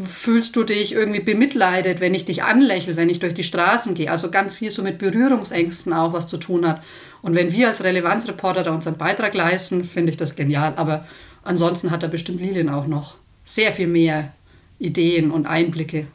fühlst 0.00 0.56
du 0.56 0.64
dich 0.64 0.92
irgendwie 0.92 1.20
bemitleidet, 1.20 2.00
wenn 2.00 2.14
ich 2.14 2.24
dich 2.24 2.42
anlächle, 2.42 2.96
wenn 2.96 3.10
ich 3.10 3.18
durch 3.18 3.34
die 3.34 3.42
Straßen 3.42 3.94
gehe? 3.94 4.10
Also 4.10 4.30
ganz 4.30 4.54
viel 4.54 4.70
so 4.70 4.82
mit 4.82 4.98
Berührungsängsten 4.98 5.92
auch 5.92 6.12
was 6.12 6.26
zu 6.28 6.38
tun 6.38 6.66
hat. 6.66 6.82
Und 7.22 7.34
wenn 7.34 7.52
wir 7.52 7.68
als 7.68 7.84
Relevanzreporter 7.84 8.62
da 8.62 8.72
unseren 8.72 8.96
Beitrag 8.96 9.34
leisten, 9.34 9.84
finde 9.84 10.10
ich 10.10 10.16
das 10.16 10.36
genial. 10.36 10.74
Aber 10.76 11.06
ansonsten 11.42 11.90
hat 11.90 12.02
da 12.02 12.06
bestimmt 12.06 12.40
Lilien 12.40 12.70
auch 12.70 12.86
noch 12.86 13.16
sehr 13.44 13.72
viel 13.72 13.86
mehr 13.86 14.32
Ideen 14.78 15.30
und 15.30 15.46
Einblicke. 15.46 16.06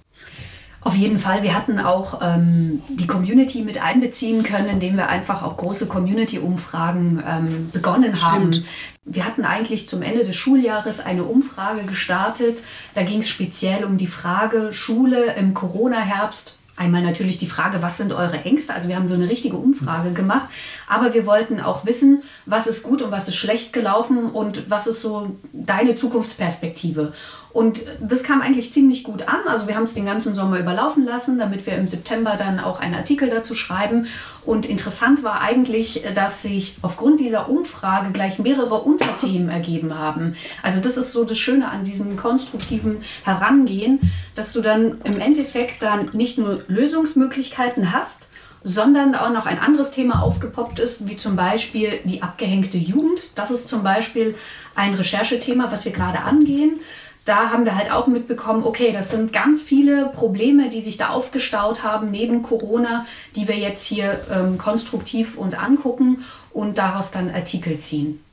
Auf 0.84 0.96
jeden 0.96 1.20
Fall. 1.20 1.44
Wir 1.44 1.56
hatten 1.56 1.80
auch 1.80 2.22
ähm, 2.24 2.82
die 2.90 3.06
Community 3.06 3.62
mit 3.62 3.82
einbeziehen 3.82 4.42
können, 4.42 4.68
indem 4.68 4.98
wir 4.98 5.10
einfach 5.10 5.44
auch 5.44 5.56
große 5.58 5.86
Community-Umfragen 5.86 7.24
ähm, 7.28 7.70
begonnen 7.72 8.16
Stimmt. 8.18 8.24
haben. 8.24 8.66
Wir 9.06 9.26
hatten 9.26 9.46
eigentlich 9.46 9.88
zum 9.88 10.02
Ende 10.02 10.24
des 10.24 10.36
Schuljahres 10.36 11.00
eine 11.00 11.24
Umfrage 11.24 11.84
gestartet. 11.84 12.64
Da 12.96 13.04
ging 13.04 13.20
es 13.20 13.30
speziell 13.30 13.84
um 13.84 13.98
die 13.98 14.08
Frage 14.08 14.74
Schule 14.74 15.36
im 15.36 15.54
Corona-Herbst 15.54 16.58
Einmal 16.82 17.04
natürlich 17.04 17.38
die 17.38 17.46
Frage, 17.46 17.84
was 17.84 17.98
sind 17.98 18.12
eure 18.12 18.44
Ängste? 18.44 18.74
Also 18.74 18.90
wir 18.90 18.96
haben 18.96 19.08
so 19.08 19.14
eine 19.14 19.30
richtige 19.30 19.56
Umfrage 19.56 20.14
gemacht, 20.14 20.50
aber 20.88 21.14
wir 21.14 21.28
wollten 21.28 21.60
auch 21.60 21.86
wissen, 21.86 22.24
was 22.48 22.66
ist 22.66 22.82
gut 22.82 23.04
und 23.04 23.12
was 23.12 23.28
ist 23.28 23.36
schlecht 23.36 23.72
gelaufen 23.72 24.32
und 24.32 24.68
was 24.68 24.88
ist 24.88 25.04
so 25.04 25.36
deine 25.54 25.96
Zukunftsperspektive. 25.96 27.14
Und 27.54 27.82
das 28.00 28.24
kam 28.24 28.42
eigentlich 28.42 28.72
ziemlich 28.72 29.04
gut 29.04 29.28
an. 29.28 29.40
Also 29.48 29.68
wir 29.68 29.76
haben 29.76 29.84
es 29.84 29.94
den 29.94 30.06
ganzen 30.06 30.36
Sommer 30.36 30.60
überlaufen 30.60 31.06
lassen, 31.06 31.38
damit 31.38 31.66
wir 31.66 31.74
im 31.74 31.88
September 31.88 32.36
dann 32.38 32.60
auch 32.60 32.80
einen 32.80 32.96
Artikel 32.96 33.30
dazu 33.30 33.56
schreiben. 33.56 34.08
Und 34.46 34.66
interessant 34.66 35.24
war 35.24 35.42
eigentlich, 35.42 36.04
dass 36.16 36.42
sich 36.42 36.76
aufgrund 36.82 37.20
dieser 37.20 37.50
Umfrage 37.50 38.12
gleich 38.12 38.40
mehrere 38.40 38.82
Unterthemen 38.82 39.50
ergeben 39.50 39.98
haben. 39.98 40.36
Also 40.64 40.82
das 40.82 40.98
ist 40.98 41.12
so 41.12 41.26
das 41.26 41.38
Schöne 41.38 41.70
an 41.70 41.84
diesem 41.84 42.16
konstruktiven 42.16 43.04
Herangehen, 43.24 44.00
dass 44.36 44.54
du 44.54 44.62
dann 44.62 45.00
im 45.04 45.20
Endeffekt 45.20 45.84
dann 45.84 46.10
nicht 46.14 46.38
nur 46.38 46.64
Lösungsmöglichkeiten 46.68 47.92
hast, 47.92 48.30
sondern 48.64 49.16
auch 49.16 49.32
noch 49.32 49.46
ein 49.46 49.60
anderes 49.60 49.92
Thema 49.92 50.22
aufgepoppt 50.22 50.80
ist, 50.80 51.08
wie 51.08 51.18
zum 51.18 51.36
Beispiel 51.36 52.00
die 52.04 52.22
abgehängte 52.22 52.78
Jugend. 52.78 53.20
Das 53.36 53.52
ist 53.52 53.68
zum 53.68 53.84
Beispiel 53.84 54.36
ein 54.76 54.94
Recherchethema, 54.94 55.72
was 55.72 55.86
wir 55.86 55.92
gerade 55.92 56.20
angehen. 56.20 56.80
Da 57.26 57.52
haben 57.52 57.66
wir 57.66 57.76
halt 57.76 57.92
auch 57.92 58.08
mitbekommen, 58.08 58.64
okay, 58.66 58.92
das 58.92 59.12
sind 59.12 59.32
ganz 59.32 59.62
viele 59.62 60.08
Probleme, 60.08 60.70
die 60.70 60.82
sich 60.82 60.98
da 60.98 61.10
aufgestaut 61.10 61.84
haben 61.84 62.10
neben 62.10 62.42
Corona, 62.42 63.06
die 63.36 63.48
wir 63.48 63.58
jetzt 63.58 63.86
hier 63.86 64.20
ähm, 64.32 64.58
konstruktiv 64.58 65.38
uns 65.38 65.54
angucken 65.54 66.26
und 66.52 66.80
daraus 66.80 67.12
dann 67.12 67.30
Artikel 67.30 67.78
ziehen. 67.78 68.24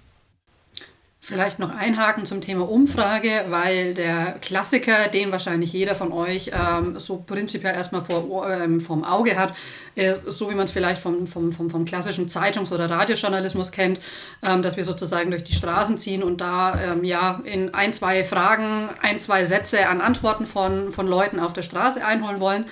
Vielleicht 1.21 1.59
noch 1.59 1.75
einhaken 1.75 2.27
zum 2.27 2.41
Thema 2.41 2.71
Umfrage, 2.71 3.47
weil 3.49 3.93
der 3.93 4.37
Klassiker, 4.41 5.09
den 5.09 5.33
wahrscheinlich 5.33 5.73
jeder 5.73 5.97
von 5.97 6.13
euch 6.13 6.53
ähm, 6.55 6.97
so 6.99 7.19
prinzipiell 7.19 7.75
erstmal 7.75 8.03
vor, 8.03 8.49
ähm, 8.49 8.81
vorm 8.81 9.03
Auge 9.03 9.37
hat, 9.37 9.53
ist 9.97 10.25
so, 10.27 10.49
wie 10.49 10.55
man 10.55 10.67
es 10.67 10.71
vielleicht 10.71 11.03
vom, 11.03 11.27
vom, 11.27 11.53
vom, 11.53 11.71
vom 11.71 11.85
klassischen 11.85 12.29
Zeitungs- 12.29 12.73
oder 12.73 12.89
Radiojournalismus 12.89 13.73
kennt, 13.73 13.99
ähm, 14.45 14.63
dass 14.63 14.77
wir 14.77 14.85
sozusagen 14.85 15.33
durch 15.33 15.43
die 15.43 15.53
Straßen 15.53 15.99
ziehen 15.99 16.23
und 16.23 16.41
da 16.41 16.81
ähm, 16.81 17.05
ja 17.05 17.41
in 17.45 17.75
ein, 17.75 17.93
zwei 17.93 18.23
Fragen, 18.23 18.89
ein, 19.03 19.19
zwei 19.19 19.45
Sätze 19.45 19.89
an 19.89 20.01
Antworten 20.01 20.47
von, 20.47 20.93
von 20.93 21.09
Leuten 21.09 21.41
auf 21.41 21.53
der 21.53 21.63
Straße 21.63 22.03
einholen 22.03 22.39
wollen. 22.39 22.67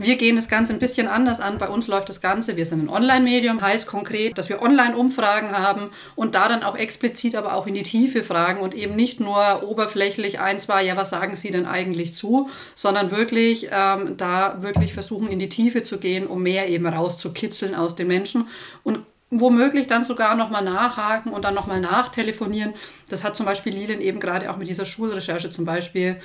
Wir 0.00 0.14
gehen 0.14 0.36
das 0.36 0.46
Ganze 0.46 0.72
ein 0.72 0.78
bisschen 0.78 1.08
anders 1.08 1.40
an. 1.40 1.58
Bei 1.58 1.68
uns 1.68 1.88
läuft 1.88 2.08
das 2.08 2.20
Ganze, 2.20 2.56
wir 2.56 2.66
sind 2.66 2.84
ein 2.84 2.88
Online-Medium, 2.88 3.60
heißt 3.60 3.88
konkret, 3.88 4.38
dass 4.38 4.48
wir 4.48 4.62
Online-Umfragen 4.62 5.50
haben 5.50 5.90
und 6.14 6.36
da 6.36 6.48
dann 6.48 6.62
auch 6.62 6.76
explizit, 6.76 7.34
aber 7.34 7.54
auch 7.54 7.66
in 7.66 7.74
die 7.74 7.82
Tiefe 7.82 8.22
fragen 8.22 8.60
und 8.60 8.76
eben 8.76 8.94
nicht 8.94 9.18
nur 9.18 9.64
oberflächlich 9.68 10.38
ein, 10.38 10.60
zwei, 10.60 10.84
ja, 10.84 10.96
was 10.96 11.10
sagen 11.10 11.34
Sie 11.34 11.50
denn 11.50 11.66
eigentlich 11.66 12.14
zu, 12.14 12.48
sondern 12.76 13.10
wirklich 13.10 13.70
ähm, 13.72 14.16
da 14.16 14.62
wirklich 14.62 14.94
versuchen, 14.94 15.26
in 15.32 15.40
die 15.40 15.48
Tiefe 15.48 15.82
zu 15.82 15.98
gehen, 15.98 16.28
um 16.28 16.44
mehr 16.44 16.68
eben 16.68 16.86
rauszukitzeln 16.86 17.74
aus 17.74 17.96
den 17.96 18.06
Menschen 18.06 18.46
und 18.84 19.00
womöglich 19.30 19.86
dann 19.86 20.04
sogar 20.04 20.34
nochmal 20.34 20.64
nachhaken 20.64 21.32
und 21.32 21.44
dann 21.44 21.54
nochmal 21.54 21.80
nachtelefonieren. 21.80 22.72
Das 23.08 23.24
hat 23.24 23.36
zum 23.36 23.44
Beispiel 23.44 23.74
Lilien 23.74 24.00
eben 24.00 24.20
gerade 24.20 24.50
auch 24.50 24.56
mit 24.56 24.68
dieser 24.68 24.86
Schulrecherche 24.86 25.50
zum 25.50 25.64
Beispiel 25.64 26.16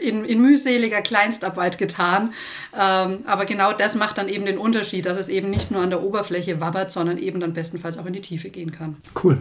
in, 0.00 0.24
in 0.24 0.40
mühseliger 0.42 1.00
Kleinstarbeit 1.00 1.78
getan. 1.78 2.32
Ähm, 2.78 3.20
aber 3.26 3.46
genau 3.46 3.72
das 3.72 3.94
macht 3.94 4.18
dann 4.18 4.28
eben 4.28 4.44
den 4.44 4.58
Unterschied, 4.58 5.06
dass 5.06 5.16
es 5.16 5.28
eben 5.28 5.48
nicht 5.48 5.70
nur 5.70 5.80
an 5.80 5.90
der 5.90 6.02
Oberfläche 6.02 6.60
wabbert, 6.60 6.92
sondern 6.92 7.16
eben 7.16 7.40
dann 7.40 7.54
bestenfalls 7.54 7.96
auch 7.96 8.06
in 8.06 8.12
die 8.12 8.20
Tiefe 8.20 8.50
gehen 8.50 8.70
kann. 8.70 8.96
Cool. 9.22 9.40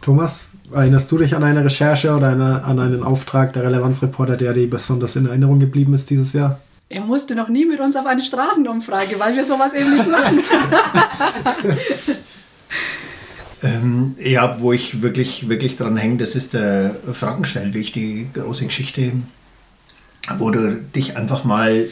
Thomas, 0.00 0.48
erinnerst 0.72 1.12
du 1.12 1.18
dich 1.18 1.34
an 1.34 1.44
eine 1.44 1.62
Recherche 1.62 2.14
oder 2.14 2.28
eine, 2.28 2.64
an 2.64 2.78
einen 2.78 3.02
Auftrag 3.02 3.52
der 3.52 3.64
Relevanzreporter, 3.64 4.38
der 4.38 4.54
dir 4.54 4.68
besonders 4.70 5.14
in 5.16 5.26
Erinnerung 5.26 5.60
geblieben 5.60 5.92
ist 5.92 6.08
dieses 6.08 6.32
Jahr? 6.32 6.58
Er 6.88 7.02
musste 7.02 7.34
noch 7.34 7.48
nie 7.48 7.66
mit 7.66 7.80
uns 7.80 7.94
auf 7.96 8.06
eine 8.06 8.22
Straßenumfrage, 8.22 9.20
weil 9.20 9.36
wir 9.36 9.44
sowas 9.44 9.74
eben 9.74 9.94
nicht 9.94 10.08
machen. 10.08 10.40
ähm, 13.62 14.14
ja, 14.18 14.56
wo 14.60 14.72
ich 14.72 15.02
wirklich, 15.02 15.48
wirklich 15.48 15.76
dran 15.76 15.96
hänge, 15.96 16.18
das 16.18 16.36
ist 16.36 16.54
der 16.54 16.94
Frankenschnellweg, 17.12 17.92
die 17.92 18.28
große 18.32 18.66
Geschichte, 18.66 19.12
wo 20.38 20.50
du 20.50 20.76
dich 20.76 21.16
einfach 21.16 21.44
mal 21.44 21.88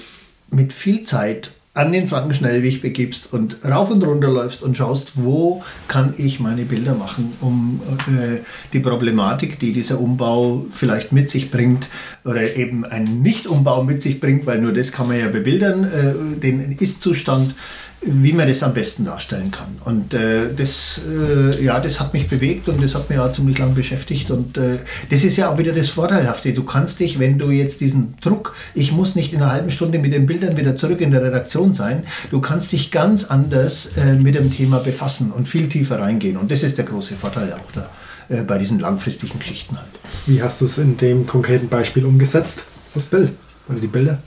mit 0.51 0.73
viel 0.73 1.05
Zeit 1.05 1.53
an 1.79 1.93
den 1.93 2.09
Frankenschnellweg 2.09 2.83
begibst 2.83 3.33
und 3.33 3.59
rauf 3.65 3.91
und 3.91 4.03
runter 4.03 4.29
läufst 4.29 4.65
und 4.65 4.77
schaust, 4.77 5.13
wo 5.15 5.63
kann 5.87 6.13
ich 6.17 6.41
meine 6.41 6.65
Bilder 6.65 6.95
machen, 6.95 7.35
um 7.41 7.81
äh, 8.09 8.41
die 8.73 8.81
Problematik, 8.81 9.61
die 9.61 9.73
dieser 9.73 10.01
Umbau 10.01 10.67
vielleicht 10.73 11.13
mit 11.13 11.31
sich 11.31 11.53
bringt 11.53 11.87
oder 12.25 12.57
eben 12.57 12.85
einen 12.85 13.23
Nicht-Umbau 13.23 13.85
mit 13.85 14.03
sich 14.03 14.19
bringt, 14.19 14.45
weil 14.45 14.61
nur 14.61 14.73
das 14.73 14.91
kann 14.91 15.07
man 15.07 15.21
ja 15.21 15.29
bebildern, 15.29 15.85
äh, 15.85 16.41
den 16.41 16.73
Ist-Zustand 16.73 17.55
wie 18.01 18.33
man 18.33 18.47
das 18.47 18.63
am 18.63 18.75
besten 18.75 19.05
darstellen 19.05 19.51
kann. 19.51 19.79
Und 19.85 20.15
äh, 20.15 20.55
das, 20.55 21.01
äh, 21.09 21.63
ja, 21.63 21.81
das 21.81 21.99
hat 21.99 22.13
mich 22.13 22.29
bewegt 22.29 22.69
und 22.69 22.83
das 22.83 22.95
hat 22.95 23.11
mich 23.11 23.19
auch 23.19 23.33
ziemlich 23.33 23.59
lang 23.59 23.75
beschäftigt. 23.75 24.31
Und 24.31 24.57
äh, 24.57 24.79
das 25.11 25.25
ist 25.25 25.37
ja 25.37 25.51
auch 25.51 25.59
wieder 25.59 25.73
das 25.73 25.89
Vorteilhafte. 25.89 26.53
Du 26.53 26.63
kannst 26.63 27.01
dich, 27.01 27.19
wenn 27.19 27.39
du 27.39 27.51
jetzt 27.51 27.81
diesen 27.81 28.15
Druck, 28.21 28.55
ich 28.75 28.93
muss 28.93 29.17
nicht 29.17 29.33
in 29.33 29.43
einer 29.43 29.51
halben 29.51 29.71
Stunde 29.71 29.99
mit 29.99 30.13
den 30.13 30.27
Bildern 30.27 30.57
wieder 30.57 30.77
zurück 30.77 31.01
in 31.01 31.11
der 31.11 31.23
Redaktion 31.23 31.75
sein, 31.75 32.05
du 32.31 32.41
kannst 32.41 32.73
dich 32.73 32.91
ganz 32.93 33.25
anders 33.25 33.97
äh, 33.97 34.15
mit 34.15 34.37
dem 34.37 34.53
Thema 34.53 34.79
befassen 34.79 35.33
und 35.33 35.49
viel 35.49 35.69
tiefer 35.69 35.99
reingehen. 35.99 36.37
Und 36.37 36.53
das 36.53 36.63
ist 36.63 36.79
der 36.79 36.85
große 36.85 37.17
Vorteil 37.17 37.53
auch 37.53 37.73
da 37.73 37.91
äh, 38.29 38.43
bei 38.43 38.59
diesen 38.59 38.79
langfristigen 38.79 39.41
Geschichten 39.41 39.77
halt. 39.77 39.89
Wie 40.27 40.41
hast 40.41 40.61
du 40.61 40.67
es 40.67 40.79
in 40.79 40.97
dem 40.97 41.27
konkreten 41.27 41.69
Beispiel 41.69 42.05
umgesetzt, 42.05 42.65
das 42.95 43.07
Bild 43.07 43.33
oder 43.69 43.81
die 43.81 43.89
Bilder? 43.89 44.19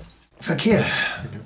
Verkehr. 0.42 0.84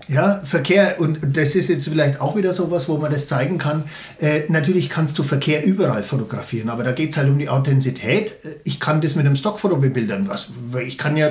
Ja, 0.07 0.41
Verkehr, 0.43 0.97
und 0.99 1.19
das 1.35 1.55
ist 1.55 1.67
jetzt 1.67 1.87
vielleicht 1.87 2.21
auch 2.21 2.35
wieder 2.35 2.53
so 2.53 2.69
was, 2.69 2.87
wo 2.87 2.97
man 2.97 3.11
das 3.11 3.25
zeigen 3.25 3.57
kann. 3.57 3.85
Äh, 4.19 4.43
natürlich 4.49 4.89
kannst 4.89 5.17
du 5.17 5.23
Verkehr 5.23 5.65
überall 5.65 6.03
fotografieren, 6.03 6.69
aber 6.69 6.83
da 6.83 6.91
geht 6.91 7.11
es 7.11 7.17
halt 7.17 7.27
um 7.27 7.39
die 7.39 7.49
Authentizität. 7.49 8.33
Ich 8.63 8.79
kann 8.79 9.01
das 9.01 9.15
mit 9.15 9.25
einem 9.25 9.35
Stockfoto 9.35 9.77
bebildern. 9.77 10.27
Was, 10.29 10.49
ich 10.85 10.99
kann 10.99 11.17
ja, 11.17 11.29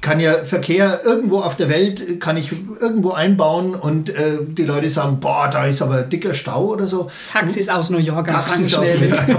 kann 0.00 0.20
ja 0.20 0.44
Verkehr 0.44 1.00
irgendwo 1.04 1.40
auf 1.40 1.56
der 1.56 1.68
Welt, 1.68 2.20
kann 2.20 2.36
ich 2.36 2.52
irgendwo 2.80 3.12
einbauen 3.12 3.74
und 3.74 4.10
äh, 4.10 4.38
die 4.46 4.64
Leute 4.64 4.90
sagen, 4.90 5.18
boah, 5.18 5.48
da 5.50 5.66
ist 5.66 5.82
aber 5.82 6.02
dicker 6.02 6.34
Stau 6.34 6.66
oder 6.66 6.86
so. 6.86 7.10
Taxis 7.32 7.68
aus 7.68 7.90
New 7.90 7.98
York 7.98 8.32
am 8.32 8.42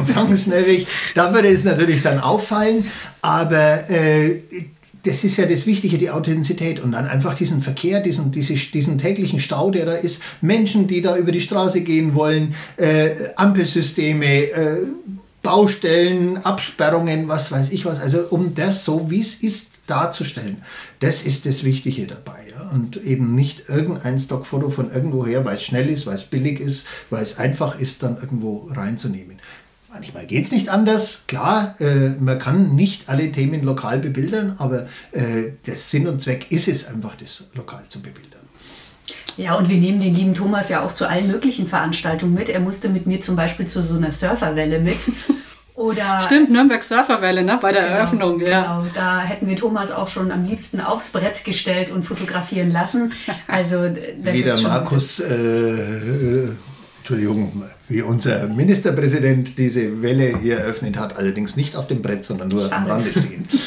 Frankenschnellweg. 0.06 0.86
Da 1.16 1.34
würde 1.34 1.48
es 1.48 1.64
natürlich 1.64 2.02
dann 2.02 2.20
auffallen, 2.20 2.88
aber 3.22 3.90
äh, 3.90 4.42
das 5.04 5.24
ist 5.24 5.38
ja 5.38 5.46
das 5.46 5.66
Wichtige, 5.66 5.98
die 5.98 6.10
Authentizität 6.10 6.80
und 6.80 6.92
dann 6.92 7.08
einfach 7.08 7.34
diesen 7.34 7.62
Verkehr, 7.62 8.02
diesen, 8.02 8.32
diese, 8.32 8.54
diesen 8.54 8.98
täglichen 8.98 9.40
Stau, 9.40 9.72
der 9.72 9.86
da 9.86 9.94
ist, 9.94 10.22
Menschen, 10.42 10.88
die 10.88 11.02
da 11.02 11.16
über 11.16 11.32
die 11.32 11.42
Straße 11.42 11.82
gehen 11.82 12.16
wollen, 12.16 12.56
äh, 12.78 13.12
Ampelsysteme, 13.36 14.44
äh, 14.52 14.78
Baustellen, 15.42 16.38
Absperrungen, 16.38 17.30
was 17.30 17.52
weiß 17.52 17.72
ich 17.72 17.86
was, 17.86 18.02
also 18.02 18.26
um 18.30 18.54
das 18.56 18.84
so, 18.84 19.10
wie 19.10 19.22
es 19.22 19.36
ist, 19.36 19.72
darzustellen. 19.88 20.62
Das 21.00 21.24
ist 21.24 21.46
das 21.46 21.64
Wichtige 21.64 22.06
dabei. 22.08 22.46
Ja? 22.52 22.70
Und 22.70 22.98
eben 23.04 23.36
nicht 23.36 23.64
irgendein 23.70 24.20
Stockfoto 24.20 24.70
von 24.70 24.92
irgendwoher, 24.92 25.46
weil 25.46 25.56
es 25.56 25.64
schnell 25.64 25.90
ist, 25.90 26.06
weil 26.06 26.16
es 26.16 26.26
billig 26.26 26.60
ist, 26.60 26.86
weil 27.10 27.24
es 27.24 27.40
einfach 27.40 27.80
ist, 27.80 28.04
dann 28.04 28.18
irgendwo 28.18 28.70
reinzunehmen. 28.72 29.40
Manchmal 29.92 30.28
geht 30.28 30.46
es 30.46 30.52
nicht 30.52 30.70
anders. 30.70 31.24
Klar, 31.28 31.76
äh, 31.80 32.10
man 32.20 32.38
kann 32.38 32.76
nicht 32.76 33.10
alle 33.10 33.32
Themen 33.32 33.64
lokal 33.64 33.98
bebildern, 33.98 34.56
aber 34.60 34.88
äh, 35.12 35.52
der 35.66 35.76
Sinn 35.78 36.08
und 36.08 36.22
Zweck 36.22 36.52
ist 36.52 36.68
es 36.68 36.88
einfach, 36.88 37.16
das 37.16 37.46
lokal 37.56 37.84
zu 37.88 38.02
bebildern. 38.02 38.40
Ja, 39.36 39.56
und 39.56 39.68
wir 39.68 39.78
nehmen 39.78 40.00
den 40.00 40.14
lieben 40.14 40.36
Thomas 40.36 40.70
ja 40.70 40.84
auch 40.84 40.94
zu 40.94 41.08
allen 41.10 41.28
möglichen 41.28 41.68
Veranstaltungen 41.68 42.34
mit. 42.34 42.50
Er 42.50 42.60
musste 42.60 42.90
mit 42.90 43.08
mir 43.08 43.20
zum 43.22 43.36
Beispiel 43.36 43.66
zu 43.66 43.82
so 43.82 43.98
einer 43.98 44.12
Surferwelle 44.12 44.80
mit. 44.80 44.98
Oder 45.74 46.20
Stimmt, 46.22 46.52
Nürnberg 46.52 46.84
Surferwelle, 46.84 47.42
ne? 47.42 47.58
Bei 47.62 47.72
der 47.72 47.84
genau, 47.84 47.96
Eröffnung, 47.96 48.42
ja. 48.42 48.78
Genau, 48.80 48.92
da 48.94 49.22
hätten 49.22 49.48
wir 49.48 49.56
Thomas 49.56 49.92
auch 49.92 50.10
schon 50.10 50.30
am 50.30 50.46
liebsten 50.46 50.82
aufs 50.82 51.10
Brett 51.12 51.46
gestellt 51.46 51.90
und 51.90 52.04
fotografieren 52.04 52.70
lassen. 52.72 53.14
Also 53.48 53.90
wie 54.22 54.44
der 54.44 54.58
Markus 54.58 55.20
äh, 55.20 56.50
Entschuldigung, 57.10 57.64
wie 57.88 58.04
unser 58.04 58.46
Ministerpräsident 58.50 59.58
diese 59.58 60.04
Welle 60.04 60.38
hier 60.38 60.60
eröffnet 60.60 61.00
hat, 61.00 61.18
allerdings 61.18 61.56
nicht 61.56 61.76
auf 61.76 61.88
dem 61.88 62.04
Brett, 62.04 62.24
sondern 62.24 62.50
nur 62.50 62.70
Schade. 62.70 62.76
am 62.76 62.86
Rande 62.86 63.10
stehen. 63.10 63.48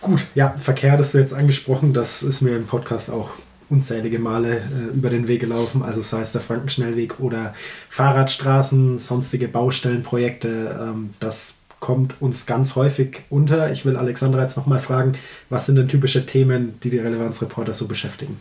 Gut, 0.00 0.26
ja, 0.34 0.56
Verkehr, 0.56 0.96
das 0.96 1.12
du 1.12 1.18
jetzt 1.18 1.34
angesprochen, 1.34 1.92
das 1.92 2.24
ist 2.24 2.40
mir 2.40 2.56
im 2.56 2.66
Podcast 2.66 3.12
auch 3.12 3.30
unzählige 3.70 4.18
Male 4.18 4.56
äh, 4.56 4.88
über 4.92 5.08
den 5.08 5.28
Weg 5.28 5.38
gelaufen, 5.38 5.84
also 5.84 6.00
sei 6.00 6.22
es 6.22 6.32
der 6.32 6.40
Frankenschnellweg 6.40 7.20
oder 7.20 7.54
Fahrradstraßen, 7.90 8.98
sonstige 8.98 9.46
Baustellenprojekte, 9.46 10.80
ähm, 10.82 11.10
das 11.20 11.58
kommt 11.78 12.20
uns 12.20 12.44
ganz 12.46 12.74
häufig 12.74 13.20
unter. 13.30 13.70
Ich 13.70 13.84
will 13.84 13.96
Alexandra 13.96 14.42
jetzt 14.42 14.56
nochmal 14.56 14.80
fragen, 14.80 15.12
was 15.48 15.66
sind 15.66 15.76
denn 15.76 15.86
typische 15.86 16.26
Themen, 16.26 16.80
die 16.82 16.90
die 16.90 16.98
Relevanzreporter 16.98 17.72
so 17.72 17.86
beschäftigen? 17.86 18.36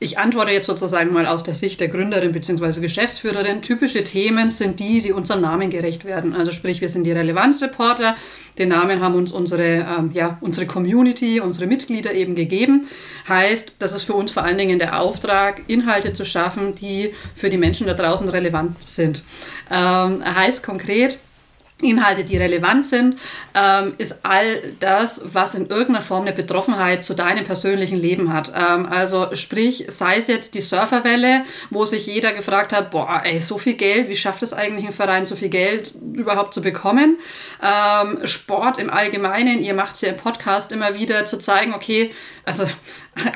Ich 0.00 0.16
antworte 0.16 0.52
jetzt 0.52 0.68
sozusagen 0.68 1.12
mal 1.12 1.26
aus 1.26 1.42
der 1.42 1.56
Sicht 1.56 1.80
der 1.80 1.88
Gründerin 1.88 2.30
bzw. 2.30 2.80
Geschäftsführerin. 2.80 3.62
Typische 3.62 4.04
Themen 4.04 4.48
sind 4.48 4.78
die, 4.78 5.02
die 5.02 5.10
unserem 5.10 5.40
Namen 5.40 5.70
gerecht 5.70 6.04
werden. 6.04 6.36
Also 6.36 6.52
sprich, 6.52 6.80
wir 6.80 6.88
sind 6.88 7.02
die 7.02 7.10
Relevanzreporter. 7.10 8.14
Den 8.58 8.68
Namen 8.68 9.00
haben 9.00 9.16
uns 9.16 9.32
unsere, 9.32 9.64
ähm, 9.64 10.12
ja, 10.12 10.38
unsere 10.40 10.66
Community, 10.66 11.40
unsere 11.40 11.66
Mitglieder 11.66 12.14
eben 12.14 12.36
gegeben. 12.36 12.86
Heißt, 13.28 13.72
das 13.80 13.92
ist 13.92 14.04
für 14.04 14.14
uns 14.14 14.30
vor 14.30 14.44
allen 14.44 14.58
Dingen 14.58 14.78
der 14.78 15.00
Auftrag, 15.00 15.62
Inhalte 15.66 16.12
zu 16.12 16.24
schaffen, 16.24 16.76
die 16.76 17.12
für 17.34 17.50
die 17.50 17.58
Menschen 17.58 17.88
da 17.88 17.94
draußen 17.94 18.28
relevant 18.28 18.76
sind. 18.86 19.24
Ähm, 19.68 20.22
heißt 20.24 20.62
konkret, 20.62 21.18
Inhalte, 21.80 22.24
die 22.24 22.36
relevant 22.36 22.86
sind, 22.86 23.20
ähm, 23.54 23.94
ist 23.98 24.24
all 24.24 24.74
das, 24.80 25.22
was 25.24 25.54
in 25.54 25.68
irgendeiner 25.68 26.02
Form 26.02 26.22
eine 26.22 26.32
Betroffenheit 26.32 27.04
zu 27.04 27.14
deinem 27.14 27.44
persönlichen 27.44 27.96
Leben 27.96 28.32
hat. 28.32 28.52
Ähm, 28.54 28.86
also 28.86 29.28
sprich, 29.34 29.84
sei 29.88 30.16
es 30.16 30.26
jetzt 30.26 30.54
die 30.54 30.60
Surferwelle, 30.60 31.44
wo 31.70 31.84
sich 31.84 32.06
jeder 32.06 32.32
gefragt 32.32 32.72
hat, 32.72 32.90
boah, 32.90 33.22
ey, 33.24 33.40
so 33.40 33.58
viel 33.58 33.74
Geld, 33.74 34.08
wie 34.08 34.16
schafft 34.16 34.42
es 34.42 34.52
eigentlich 34.52 34.86
ein 34.86 34.92
Verein, 34.92 35.24
so 35.24 35.36
viel 35.36 35.50
Geld 35.50 35.92
überhaupt 36.14 36.52
zu 36.52 36.62
bekommen? 36.62 37.18
Ähm, 37.62 38.26
Sport 38.26 38.78
im 38.78 38.90
Allgemeinen, 38.90 39.60
ihr 39.60 39.74
macht 39.74 39.94
es 39.94 40.00
ja 40.00 40.08
im 40.08 40.16
Podcast 40.16 40.72
immer 40.72 40.94
wieder 40.94 41.26
zu 41.26 41.38
zeigen, 41.38 41.74
okay, 41.74 42.12
also 42.44 42.64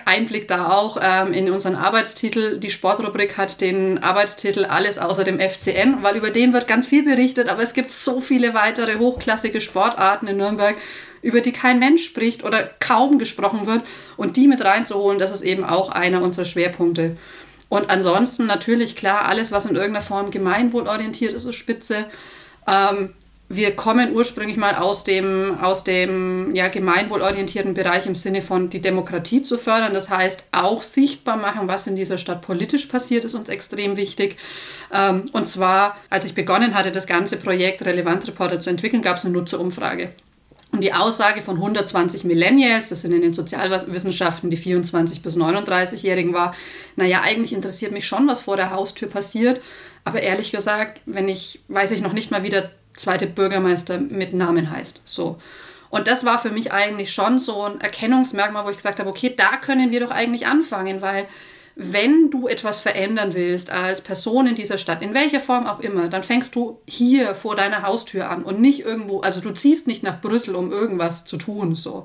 Einblick 0.05 0.49
da 0.49 0.71
auch 0.71 0.99
ähm, 1.01 1.33
in 1.33 1.51
unseren 1.51 1.77
Arbeitstitel. 1.77 2.59
Die 2.59 2.71
Sportrubrik 2.71 3.37
hat 3.37 3.61
den 3.61 4.03
Arbeitstitel 4.03 4.65
Alles 4.65 4.99
außer 4.99 5.25
dem 5.25 5.41
FCN, 5.41 6.03
weil 6.03 6.17
über 6.17 6.31
den 6.31 6.53
wird 6.53 6.67
ganz 6.67 6.87
viel 6.87 7.05
berichtet, 7.05 7.49
aber 7.49 7.63
es 7.63 7.75
gibt 7.75 7.91
so 7.91 8.21
viele 8.21 8.55
weitere 8.55 8.99
hochklassige 8.99 9.61
Sportarten 9.61 10.27
in 10.27 10.37
Nürnberg, 10.37 10.77
über 11.23 11.41
die 11.41 11.53
kein 11.53 11.79
Mensch 11.79 12.05
spricht 12.05 12.45
oder 12.45 12.71
kaum 12.81 13.19
gesprochen 13.19 13.67
wird. 13.67 13.83
Und 14.17 14.37
die 14.37 14.49
mit 14.49 14.65
reinzuholen, 14.65 15.19
das 15.19 15.33
ist 15.33 15.43
eben 15.43 15.65
auch 15.65 15.91
einer 15.91 16.23
unserer 16.23 16.45
Schwerpunkte. 16.45 17.17
Und 17.69 17.89
ansonsten 17.89 18.47
natürlich 18.47 18.97
klar, 18.97 19.25
alles, 19.25 19.51
was 19.51 19.65
in 19.65 19.77
irgendeiner 19.77 20.05
Form 20.05 20.31
gemeinwohlorientiert 20.31 21.33
ist, 21.33 21.45
ist 21.47 21.55
spitze. 21.55 22.05
Ähm, 22.67 23.15
wir 23.49 23.77
kommen 23.77 24.15
ursprünglich 24.15 24.57
mal 24.57 24.75
aus 24.77 25.05
dem, 25.05 25.59
aus 25.61 25.85
dem 25.85 26.55
ja, 26.55 26.69
gemeinwohlorientierten 26.69 27.75
Bereich 27.75 28.07
im 28.07 28.15
Sinne 28.15 28.41
von 28.41 28.71
die 28.71 28.81
Demokratie 28.81 29.43
zu 29.43 29.59
fördern. 29.59 29.93
Das 29.93 30.09
heißt, 30.09 30.45
auch 30.53 30.83
sichtbar 30.83 31.37
machen, 31.37 31.69
was 31.69 31.87
in 31.87 31.95
dieser 31.95 32.17
Stadt 32.17 32.41
politisch 32.41 32.87
passiert, 32.87 33.25
ist 33.25 33.35
uns 33.35 33.51
extrem 33.51 33.99
wichtig. 33.99 34.37
Ähm, 34.93 35.27
und 35.33 35.49
zwar, 35.49 35.99
als 36.09 36.25
ich 36.25 36.35
begonnen 36.35 36.75
hatte, 36.75 36.93
das 36.93 37.07
ganze 37.07 37.37
Projekt 37.37 37.85
Relevant 37.85 38.27
Reporter 38.27 38.59
zu 38.59 38.71
entwickeln, 38.71 39.03
gab 39.03 39.19
es 39.19 39.25
eine 39.25 39.35
Nutzerumfrage. 39.35 40.11
Und 40.73 40.83
die 40.83 40.95
Aussage 40.95 41.43
von 41.43 41.57
120 41.57 42.25
Millennials, 42.25 42.89
das 42.89 43.03
sind 43.03 43.13
in 43.13 43.21
den 43.21 43.35
Sozialwissenschaften 43.35 44.49
die 44.49 44.57
24 44.57 45.21
bis 45.21 45.37
39-Jährigen 45.37 46.33
war, 46.33 46.55
naja, 46.97 47.21
eigentlich 47.21 47.53
interessiert 47.53 47.93
mich 47.93 48.07
schon, 48.07 48.27
was 48.27 48.41
vor 48.41 48.57
der 48.57 48.71
Haustür 48.71 49.09
passiert. 49.09 49.61
Aber 50.05 50.23
ehrlich 50.23 50.51
gesagt, 50.51 51.03
wenn 51.05 51.29
ich, 51.29 51.61
weiß 51.69 51.91
ich 51.91 52.01
noch 52.01 52.15
nicht 52.15 52.31
mal, 52.31 52.43
wie 52.43 52.49
der 52.49 52.71
zweite 52.95 53.27
Bürgermeister 53.27 53.99
mit 53.99 54.35
Namen 54.35 54.71
heißt. 54.71 55.03
So. 55.05 55.39
Und 55.91 56.09
das 56.09 56.25
war 56.25 56.39
für 56.39 56.51
mich 56.51 56.73
eigentlich 56.73 57.13
schon 57.13 57.39
so 57.39 57.63
ein 57.63 57.81
Erkennungsmerkmal, 57.81 58.65
wo 58.65 58.71
ich 58.71 58.77
gesagt 58.77 58.99
habe, 58.99 59.11
okay, 59.11 59.35
da 59.37 59.57
können 59.59 59.91
wir 59.91 60.01
doch 60.01 60.11
eigentlich 60.11 60.47
anfangen, 60.47 61.03
weil 61.03 61.27
wenn 61.75 62.31
du 62.31 62.49
etwas 62.49 62.81
verändern 62.81 63.35
willst 63.35 63.71
als 63.71 64.01
Person 64.01 64.47
in 64.47 64.55
dieser 64.55 64.77
Stadt, 64.77 65.03
in 65.03 65.15
welcher 65.15 65.41
Form 65.41 65.67
auch 65.67 65.81
immer, 65.81 66.09
dann 66.09 66.23
fängst 66.23 66.55
du 66.55 66.81
hier 66.87 67.35
vor 67.35 67.57
deiner 67.57 67.83
Haustür 67.83 68.29
an 68.29 68.43
und 68.43 68.61
nicht 68.61 68.81
irgendwo, 68.81 69.21
also 69.21 69.41
du 69.41 69.51
ziehst 69.53 69.87
nicht 69.87 70.03
nach 70.03 70.21
Brüssel, 70.21 70.55
um 70.55 70.71
irgendwas 70.71 71.25
zu 71.25 71.37
tun, 71.37 71.75
so. 71.75 72.05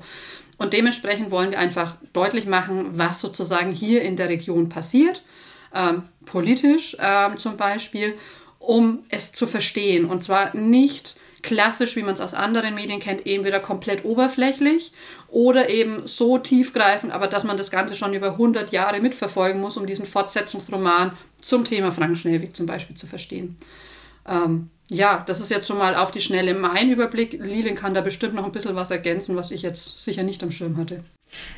Und 0.58 0.72
dementsprechend 0.72 1.30
wollen 1.30 1.52
wir 1.52 1.58
einfach 1.58 1.96
deutlich 2.12 2.46
machen, 2.46 2.98
was 2.98 3.20
sozusagen 3.20 3.72
hier 3.72 4.02
in 4.02 4.16
der 4.16 4.28
Region 4.28 4.68
passiert, 4.68 5.22
ähm, 5.72 6.02
politisch 6.26 6.96
ähm, 6.98 7.38
zum 7.38 7.56
Beispiel, 7.56 8.14
um 8.58 9.04
es 9.08 9.32
zu 9.32 9.46
verstehen. 9.46 10.06
Und 10.06 10.22
zwar 10.22 10.56
nicht 10.56 11.16
klassisch, 11.42 11.96
wie 11.96 12.02
man 12.02 12.14
es 12.14 12.20
aus 12.20 12.34
anderen 12.34 12.74
Medien 12.74 13.00
kennt, 13.00 13.26
entweder 13.26 13.60
komplett 13.60 14.04
oberflächlich 14.04 14.92
oder 15.28 15.70
eben 15.70 16.06
so 16.06 16.38
tiefgreifend, 16.38 17.12
aber 17.12 17.28
dass 17.28 17.44
man 17.44 17.56
das 17.56 17.70
Ganze 17.70 17.94
schon 17.94 18.14
über 18.14 18.32
100 18.32 18.72
Jahre 18.72 19.00
mitverfolgen 19.00 19.60
muss, 19.60 19.76
um 19.76 19.86
diesen 19.86 20.06
Fortsetzungsroman 20.06 21.12
zum 21.40 21.64
Thema 21.64 21.92
Frank 21.92 22.18
Schnellweg 22.18 22.56
zum 22.56 22.66
Beispiel 22.66 22.96
zu 22.96 23.06
verstehen. 23.06 23.56
Ähm, 24.26 24.70
ja, 24.90 25.22
das 25.26 25.40
ist 25.40 25.50
jetzt 25.50 25.68
schon 25.68 25.78
mal 25.78 25.94
auf 25.94 26.10
die 26.10 26.20
Schnelle 26.20 26.54
mein 26.54 26.90
Überblick. 26.90 27.32
Lilin 27.32 27.76
kann 27.76 27.94
da 27.94 28.00
bestimmt 28.00 28.34
noch 28.34 28.44
ein 28.44 28.52
bisschen 28.52 28.74
was 28.74 28.90
ergänzen, 28.90 29.36
was 29.36 29.50
ich 29.50 29.62
jetzt 29.62 30.02
sicher 30.02 30.22
nicht 30.22 30.42
am 30.42 30.50
Schirm 30.50 30.78
hatte. 30.78 31.04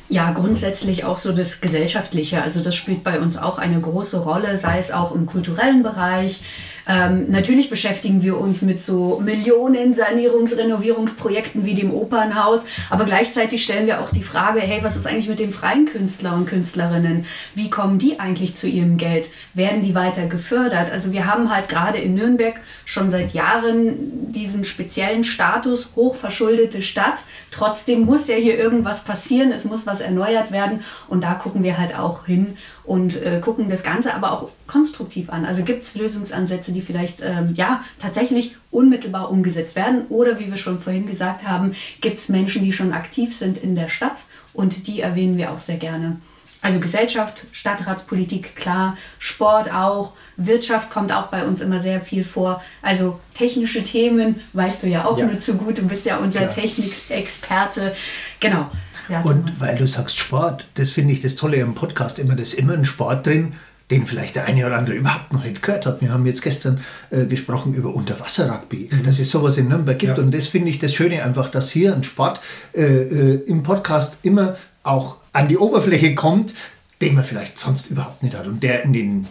Ja, 0.09 0.31
grundsätzlich 0.31 1.05
auch 1.05 1.17
so 1.17 1.31
das 1.31 1.61
Gesellschaftliche. 1.61 2.41
Also 2.41 2.61
das 2.61 2.75
spielt 2.75 3.05
bei 3.05 3.21
uns 3.21 3.37
auch 3.37 3.57
eine 3.57 3.79
große 3.79 4.21
Rolle, 4.23 4.57
sei 4.57 4.79
es 4.79 4.91
auch 4.91 5.15
im 5.15 5.25
kulturellen 5.25 5.81
Bereich, 5.81 6.43
ähm, 6.91 7.31
natürlich 7.31 7.69
beschäftigen 7.69 8.21
wir 8.21 8.37
uns 8.37 8.61
mit 8.63 8.81
so 8.81 9.21
Millionen 9.23 9.93
Sanierungs-, 9.93 10.57
Renovierungsprojekten 10.57 11.65
wie 11.65 11.73
dem 11.73 11.93
Opernhaus, 11.93 12.65
aber 12.89 13.05
gleichzeitig 13.05 13.63
stellen 13.63 13.87
wir 13.87 14.01
auch 14.01 14.09
die 14.11 14.23
Frage, 14.23 14.59
hey, 14.59 14.79
was 14.83 14.97
ist 14.97 15.07
eigentlich 15.07 15.29
mit 15.29 15.39
den 15.39 15.51
freien 15.51 15.85
Künstler 15.85 16.33
und 16.33 16.47
Künstlerinnen? 16.47 17.25
Wie 17.55 17.69
kommen 17.69 17.97
die 17.97 18.19
eigentlich 18.19 18.55
zu 18.55 18.67
ihrem 18.67 18.97
Geld? 18.97 19.29
Werden 19.53 19.81
die 19.81 19.95
weiter 19.95 20.27
gefördert? 20.27 20.91
Also 20.91 21.13
wir 21.13 21.27
haben 21.27 21.55
halt 21.55 21.69
gerade 21.69 21.97
in 21.97 22.13
Nürnberg 22.13 22.59
schon 22.83 23.09
seit 23.09 23.33
Jahren 23.33 24.31
diesen 24.33 24.65
speziellen 24.65 25.23
Status, 25.23 25.91
hochverschuldete 25.95 26.81
Stadt. 26.81 27.19
Trotzdem 27.51 28.01
muss 28.01 28.27
ja 28.27 28.35
hier 28.35 28.57
irgendwas 28.57 29.05
passieren, 29.05 29.53
es 29.53 29.63
muss 29.63 29.87
was 29.87 30.01
erneuert 30.01 30.51
werden 30.51 30.81
und 31.07 31.23
da 31.23 31.35
gucken 31.35 31.63
wir 31.63 31.77
halt 31.77 31.97
auch 31.97 32.25
hin 32.25 32.57
und 32.83 33.21
äh, 33.21 33.39
gucken 33.39 33.69
das 33.69 33.83
Ganze 33.83 34.13
aber 34.13 34.31
auch 34.31 34.49
konstruktiv 34.67 35.29
an. 35.29 35.45
Also 35.45 35.63
gibt 35.63 35.83
es 35.83 35.95
Lösungsansätze, 35.95 36.71
die 36.71 36.81
vielleicht 36.81 37.21
ähm, 37.21 37.53
ja 37.55 37.83
tatsächlich 37.99 38.55
unmittelbar 38.71 39.29
umgesetzt 39.29 39.75
werden 39.75 40.05
oder 40.09 40.39
wie 40.39 40.49
wir 40.49 40.57
schon 40.57 40.81
vorhin 40.81 41.07
gesagt 41.07 41.47
haben, 41.47 41.75
gibt 42.01 42.19
es 42.19 42.29
Menschen, 42.29 42.63
die 42.63 42.73
schon 42.73 42.93
aktiv 42.93 43.35
sind 43.35 43.57
in 43.57 43.75
der 43.75 43.89
Stadt 43.89 44.21
und 44.53 44.87
die 44.87 45.01
erwähnen 45.01 45.37
wir 45.37 45.51
auch 45.51 45.59
sehr 45.59 45.77
gerne. 45.77 46.17
Also 46.63 46.79
Gesellschaft, 46.79 47.47
Stadtratspolitik, 47.51 48.55
klar, 48.55 48.95
Sport 49.17 49.73
auch, 49.73 50.13
Wirtschaft 50.37 50.91
kommt 50.91 51.11
auch 51.11 51.27
bei 51.27 51.43
uns 51.43 51.59
immer 51.59 51.79
sehr 51.79 52.01
viel 52.01 52.23
vor. 52.23 52.61
Also 52.83 53.19
technische 53.33 53.83
Themen 53.83 54.41
weißt 54.53 54.83
du 54.83 54.87
ja 54.87 55.05
auch 55.05 55.17
ja. 55.17 55.25
nur 55.25 55.39
zu 55.39 55.55
gut, 55.55 55.79
du 55.79 55.87
bist 55.87 56.05
ja 56.05 56.17
unser 56.17 56.49
Technikexperte. 56.49 57.95
Genau. 58.39 58.69
Ja, 59.09 59.21
und 59.21 59.59
weil 59.61 59.77
du 59.77 59.87
sagst 59.87 60.17
Sport, 60.17 60.67
das 60.75 60.89
finde 60.89 61.13
ich 61.13 61.21
das 61.21 61.35
Tolle 61.35 61.63
am 61.63 61.75
Podcast 61.75 62.19
immer, 62.19 62.35
da 62.35 62.41
ist 62.41 62.53
immer 62.53 62.73
ein 62.73 62.85
Sport 62.85 63.25
drin, 63.27 63.53
den 63.91 64.05
vielleicht 64.05 64.37
der 64.37 64.45
eine 64.45 64.65
oder 64.65 64.77
andere 64.77 64.95
überhaupt 64.95 65.33
noch 65.33 65.43
nicht 65.43 65.61
gehört 65.61 65.85
hat. 65.85 66.01
Wir 66.01 66.13
haben 66.13 66.25
jetzt 66.25 66.41
gestern 66.41 66.79
äh, 67.09 67.25
gesprochen 67.25 67.73
über 67.73 67.93
Unterwasser-Rugby, 67.93 68.89
mhm. 68.89 69.03
dass 69.03 69.19
es 69.19 69.29
sowas 69.29 69.57
in 69.57 69.67
Nürnberg 69.67 69.99
gibt. 69.99 70.17
Ja. 70.17 70.23
Und 70.23 70.33
das 70.33 70.47
finde 70.47 70.69
ich 70.69 70.79
das 70.79 70.93
Schöne 70.93 71.23
einfach, 71.23 71.49
dass 71.49 71.69
hier 71.69 71.93
ein 71.93 72.03
Sport 72.03 72.39
äh, 72.73 72.83
äh, 72.83 73.43
im 73.45 73.63
Podcast 73.63 74.19
immer 74.23 74.55
auch 74.83 75.17
an 75.33 75.49
die 75.49 75.57
Oberfläche 75.57 76.15
kommt, 76.15 76.53
den 77.01 77.15
man 77.15 77.25
vielleicht 77.25 77.59
sonst 77.59 77.91
überhaupt 77.91 78.23
nicht 78.23 78.35
hat 78.35 78.47
und 78.47 78.63
der 78.63 78.83
in 78.83 78.93
den 78.93 79.27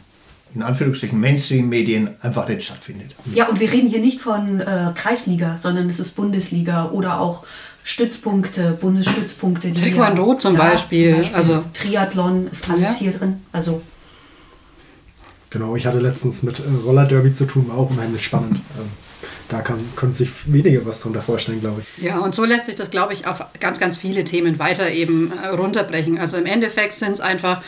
in 0.54 0.62
Anführungsstrichen 0.62 1.18
Mainstream-Medien 1.18 2.10
einfach 2.20 2.48
nicht 2.48 2.64
stattfindet. 2.64 3.14
Ja, 3.34 3.46
und 3.48 3.60
wir 3.60 3.70
reden 3.70 3.88
hier 3.88 4.00
nicht 4.00 4.20
von 4.20 4.60
äh, 4.60 4.90
Kreisliga, 4.96 5.56
sondern 5.56 5.88
es 5.88 6.00
ist 6.00 6.16
Bundesliga 6.16 6.90
oder 6.90 7.20
auch 7.20 7.44
Stützpunkte, 7.84 8.78
Bundesstützpunkte. 8.80 9.72
Taekwondo 9.72 10.34
zum, 10.34 10.54
ja, 10.54 10.60
Beispiel. 10.60 11.10
zum, 11.10 11.18
Beispiel. 11.18 11.36
Also 11.36 11.64
Triathlon 11.72 12.48
ist 12.50 12.70
alles 12.70 13.00
ja. 13.00 13.06
hier 13.06 13.12
drin. 13.12 13.42
Also 13.52 13.82
Genau, 15.50 15.74
ich 15.74 15.84
hatte 15.84 15.98
letztens 15.98 16.44
mit 16.44 16.60
äh, 16.60 16.62
Roller 16.84 17.06
Derby 17.06 17.32
zu 17.32 17.44
tun, 17.44 17.68
war 17.68 17.76
auch 17.76 17.90
unheimlich 17.90 18.24
spannend. 18.24 18.60
Ähm, 18.78 18.88
da 19.48 19.60
kann, 19.62 19.78
können 19.96 20.14
sich 20.14 20.30
wenige 20.46 20.86
was 20.86 21.00
darunter 21.00 21.22
vorstellen, 21.22 21.60
glaube 21.60 21.82
ich. 21.82 22.04
Ja, 22.04 22.20
und 22.20 22.36
so 22.36 22.44
lässt 22.44 22.66
sich 22.66 22.76
das, 22.76 22.90
glaube 22.90 23.12
ich, 23.12 23.26
auf 23.26 23.44
ganz, 23.58 23.80
ganz 23.80 23.96
viele 23.96 24.24
Themen 24.24 24.60
weiter 24.60 24.90
eben 24.90 25.32
äh, 25.32 25.48
runterbrechen. 25.48 26.18
Also 26.20 26.36
im 26.36 26.46
Endeffekt 26.46 26.94
sind 26.94 27.12
es 27.12 27.20
einfach, 27.20 27.62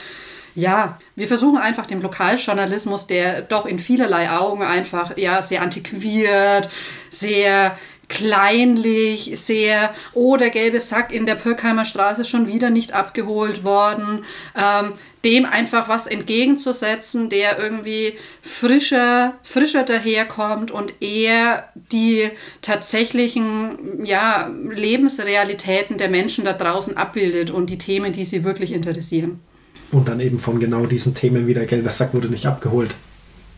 ja, 0.55 0.97
wir 1.17 1.27
versuchen 1.27 1.59
einfach 1.59 1.87
dem 1.87 2.01
Lokaljournalismus, 2.03 3.09
der 3.09 3.43
doch 3.43 3.67
in 3.67 3.81
vielerlei 3.81 4.31
Augen 4.31 4.63
einfach 4.63 5.19
ja 5.19 5.43
sehr 5.43 5.61
antiquiert, 5.61 6.69
sehr 7.11 7.77
kleinlich, 8.09 9.33
sehr, 9.35 9.95
oh, 10.13 10.37
der 10.37 10.51
gelbe 10.51 10.81
Sack 10.81 11.13
in 11.13 11.27
der 11.27 11.35
Pürkheimer 11.35 11.85
Straße 11.85 12.25
schon 12.25 12.47
wieder 12.47 12.71
nicht 12.71 12.93
abgeholt 12.93 13.65
worden, 13.65 14.25
ähm, 14.55 14.93
dem 15.25 15.47
einfach 15.47 15.89
was 15.89 16.07
entgegenzusetzen, 16.07 17.31
der 17.31 17.59
irgendwie 17.59 18.19
frischer, 18.43 19.35
frischer 19.43 19.85
daherkommt 19.85 20.71
und 20.71 21.01
eher 21.01 21.69
die 21.75 22.29
tatsächlichen 22.61 24.05
ja, 24.05 24.51
Lebensrealitäten 24.69 25.97
der 25.97 26.11
Menschen 26.11 26.45
da 26.45 26.53
draußen 26.53 26.97
abbildet 26.97 27.51
und 27.51 27.71
die 27.71 27.79
Themen, 27.79 28.13
die 28.13 28.25
sie 28.25 28.45
wirklich 28.45 28.73
interessieren. 28.73 29.41
Und 29.93 30.09
dann 30.09 30.21
eben 30.21 30.39
von 30.39 30.59
genau 30.59 30.87
diesen 30.87 31.15
Themen 31.15 31.47
wie 31.47 31.55
der 31.55 31.67
gelbe 31.67 31.91
Sack 31.91 32.15
wurde 32.15 32.29
nicht 32.29 32.47
abgeholt 32.47 32.95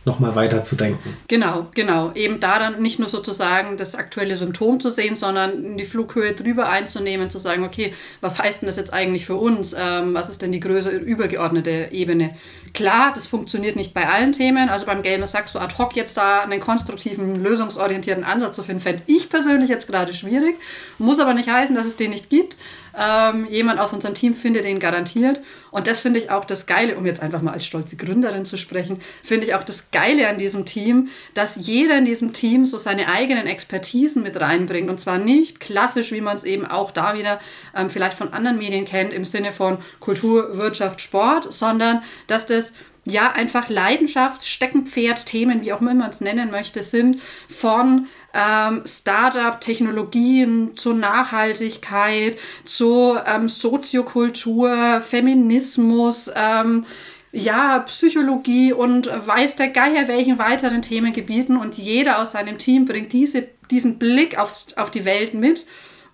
nochmal 0.05 0.35
weiter 0.35 0.63
zu 0.63 0.75
denken. 0.75 1.17
Genau, 1.27 1.67
genau. 1.73 2.11
Eben 2.13 2.39
da 2.39 2.59
dann 2.59 2.81
nicht 2.81 2.99
nur 2.99 3.09
sozusagen 3.09 3.75
das 3.75 3.95
aktuelle 3.95 4.37
Symptom 4.37 4.79
zu 4.79 4.91
sehen, 4.91 5.15
sondern 5.15 5.77
die 5.77 5.85
Flughöhe 5.85 6.33
drüber 6.33 6.69
einzunehmen, 6.69 7.29
zu 7.29 7.39
sagen, 7.39 7.63
okay, 7.63 7.93
was 8.21 8.39
heißt 8.39 8.61
denn 8.61 8.67
das 8.67 8.75
jetzt 8.75 8.93
eigentlich 8.93 9.25
für 9.25 9.35
uns? 9.35 9.75
Ähm, 9.77 10.13
was 10.13 10.29
ist 10.29 10.41
denn 10.41 10.51
die 10.51 10.59
größere 10.59 10.95
übergeordnete 10.95 11.89
Ebene? 11.91 12.35
Klar, 12.73 13.13
das 13.15 13.25
funktioniert 13.25 13.75
nicht 13.75 13.93
bei 13.93 14.07
allen 14.07 14.31
Themen. 14.31 14.69
Also 14.69 14.85
beim 14.85 15.01
Gamer 15.01 15.27
Sack 15.27 15.47
so 15.47 15.59
ad 15.59 15.75
hoc 15.77 15.95
jetzt 15.95 16.17
da 16.17 16.41
einen 16.41 16.59
konstruktiven, 16.59 17.41
lösungsorientierten 17.41 18.23
Ansatz 18.23 18.55
zu 18.55 18.63
finden, 18.63 18.81
fände 18.81 19.03
ich 19.07 19.29
persönlich 19.29 19.69
jetzt 19.69 19.87
gerade 19.87 20.13
schwierig. 20.13 20.55
Muss 20.99 21.19
aber 21.19 21.33
nicht 21.33 21.49
heißen, 21.49 21.75
dass 21.75 21.87
es 21.87 21.95
den 21.95 22.11
nicht 22.11 22.29
gibt. 22.29 22.57
Ähm, 22.97 23.47
jemand 23.49 23.79
aus 23.79 23.93
unserem 23.93 24.15
Team 24.15 24.33
findet 24.33 24.65
den 24.65 24.79
garantiert. 24.79 25.39
Und 25.71 25.87
das 25.87 25.99
finde 25.99 26.19
ich 26.19 26.29
auch 26.29 26.45
das 26.45 26.65
Geile, 26.65 26.97
um 26.97 27.05
jetzt 27.05 27.21
einfach 27.21 27.41
mal 27.41 27.51
als 27.51 27.65
stolze 27.65 27.97
Gründerin 27.97 28.45
zu 28.45 28.57
sprechen, 28.57 28.99
finde 29.23 29.47
ich 29.47 29.55
auch 29.55 29.63
das 29.63 29.91
Geile 29.91 30.27
an 30.29 30.37
diesem 30.37 30.65
Team, 30.65 31.09
dass 31.33 31.57
jeder 31.57 31.97
in 31.97 32.05
diesem 32.05 32.33
Team 32.33 32.65
so 32.65 32.77
seine 32.77 33.09
eigenen 33.09 33.47
Expertisen 33.47 34.23
mit 34.23 34.39
reinbringt. 34.39 34.89
Und 34.89 34.99
zwar 34.99 35.17
nicht 35.17 35.59
klassisch, 35.59 36.11
wie 36.11 36.21
man 36.21 36.35
es 36.35 36.43
eben 36.43 36.65
auch 36.65 36.91
da 36.91 37.17
wieder 37.17 37.39
ähm, 37.75 37.89
vielleicht 37.89 38.17
von 38.17 38.33
anderen 38.33 38.57
Medien 38.57 38.85
kennt, 38.85 39.13
im 39.13 39.25
Sinne 39.25 39.51
von 39.51 39.79
Kultur, 39.99 40.55
Wirtschaft, 40.57 41.01
Sport, 41.01 41.53
sondern 41.53 42.01
dass 42.27 42.45
das 42.45 42.73
ja, 43.07 43.31
einfach 43.31 43.69
Leidenschaft, 43.69 44.45
Steckenpferd, 44.45 45.27
Themen, 45.27 45.61
wie 45.61 45.71
auch 45.71 45.81
immer 45.81 45.93
man 45.93 46.09
es 46.09 46.21
nennen 46.21 46.49
möchte, 46.49 46.81
sind 46.81 47.21
von 47.47 48.07
ähm, 48.35 48.83
Startup, 48.85 49.59
Technologien 49.59 50.75
zur 50.75 50.93
Nachhaltigkeit, 50.93 52.37
zu 52.65 53.17
ähm, 53.25 53.47
Soziokultur, 53.47 55.01
Feminismus, 55.01 56.29
ähm, 56.35 56.85
ja, 57.31 57.79
Psychologie 57.79 58.71
und 58.71 59.07
weiß 59.07 59.55
der 59.57 59.69
Geier 59.69 60.07
welchen 60.07 60.37
weiteren 60.37 60.81
Themengebieten 60.81 61.57
und 61.57 61.77
jeder 61.77 62.21
aus 62.21 62.31
seinem 62.31 62.57
Team 62.57 62.85
bringt 62.85 63.11
diese, 63.13 63.47
diesen 63.69 63.99
Blick 63.99 64.37
aufs, 64.37 64.77
auf 64.77 64.89
die 64.91 65.05
Welt 65.05 65.33
mit 65.33 65.65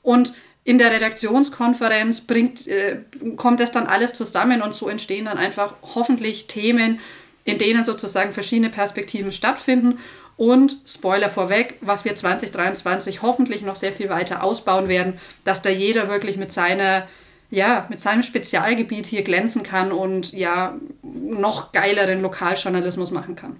und 0.02 0.34
in 0.64 0.78
der 0.78 0.92
Redaktionskonferenz 0.92 2.22
bringt, 2.22 2.68
äh, 2.68 3.02
kommt 3.36 3.60
das 3.60 3.72
dann 3.72 3.88
alles 3.88 4.14
zusammen 4.14 4.62
und 4.62 4.76
so 4.76 4.90
entstehen 4.90 5.26
dann 5.26 5.38
einfach 5.38 5.76
hoffentlich 5.82 6.48
Themen, 6.48 7.00
in 7.46 7.58
denen 7.58 7.84
sozusagen 7.84 8.34
verschiedene 8.34 8.70
Perspektiven 8.70 9.32
stattfinden. 9.32 10.00
Und 10.42 10.78
Spoiler 10.88 11.30
vorweg, 11.30 11.76
was 11.82 12.04
wir 12.04 12.16
2023 12.16 13.22
hoffentlich 13.22 13.62
noch 13.62 13.76
sehr 13.76 13.94
viel 13.94 14.10
weiter 14.10 14.44
ausbauen 14.44 14.88
werden, 14.88 15.20
dass 15.44 15.62
da 15.62 15.70
jeder 15.70 16.10
wirklich 16.10 16.36
mit 16.36 16.52
seiner 16.52 17.04
ja, 17.52 17.86
mit 17.90 18.02
seinem 18.02 18.24
Spezialgebiet 18.24 19.06
hier 19.06 19.22
glänzen 19.22 19.62
kann 19.62 19.92
und 19.92 20.34
ja, 20.34 20.78
noch 21.04 21.74
geileren 21.74 22.24
Lokaljournalismus 22.24 23.12
machen 23.12 23.36
kann. 23.36 23.58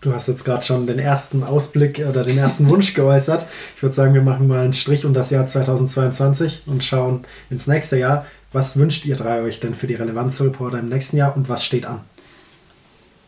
Du 0.00 0.12
hast 0.12 0.26
jetzt 0.26 0.44
gerade 0.44 0.64
schon 0.64 0.88
den 0.88 0.98
ersten 0.98 1.44
Ausblick 1.44 2.00
oder 2.00 2.24
den 2.24 2.38
ersten 2.38 2.68
Wunsch 2.68 2.94
geäußert. 2.94 3.46
Ich 3.76 3.82
würde 3.84 3.94
sagen, 3.94 4.14
wir 4.14 4.22
machen 4.22 4.48
mal 4.48 4.64
einen 4.64 4.72
Strich 4.72 5.04
um 5.04 5.14
das 5.14 5.30
Jahr 5.30 5.46
2022 5.46 6.64
und 6.66 6.82
schauen 6.82 7.24
ins 7.50 7.68
nächste 7.68 7.98
Jahr. 7.98 8.26
Was 8.52 8.76
wünscht 8.76 9.06
ihr 9.06 9.14
drei 9.14 9.42
euch 9.42 9.60
denn 9.60 9.76
für 9.76 9.86
die 9.86 9.94
Relevanzreporter 9.94 10.80
im 10.80 10.88
nächsten 10.88 11.18
Jahr 11.18 11.36
und 11.36 11.48
was 11.48 11.62
steht 11.62 11.86
an? 11.86 12.00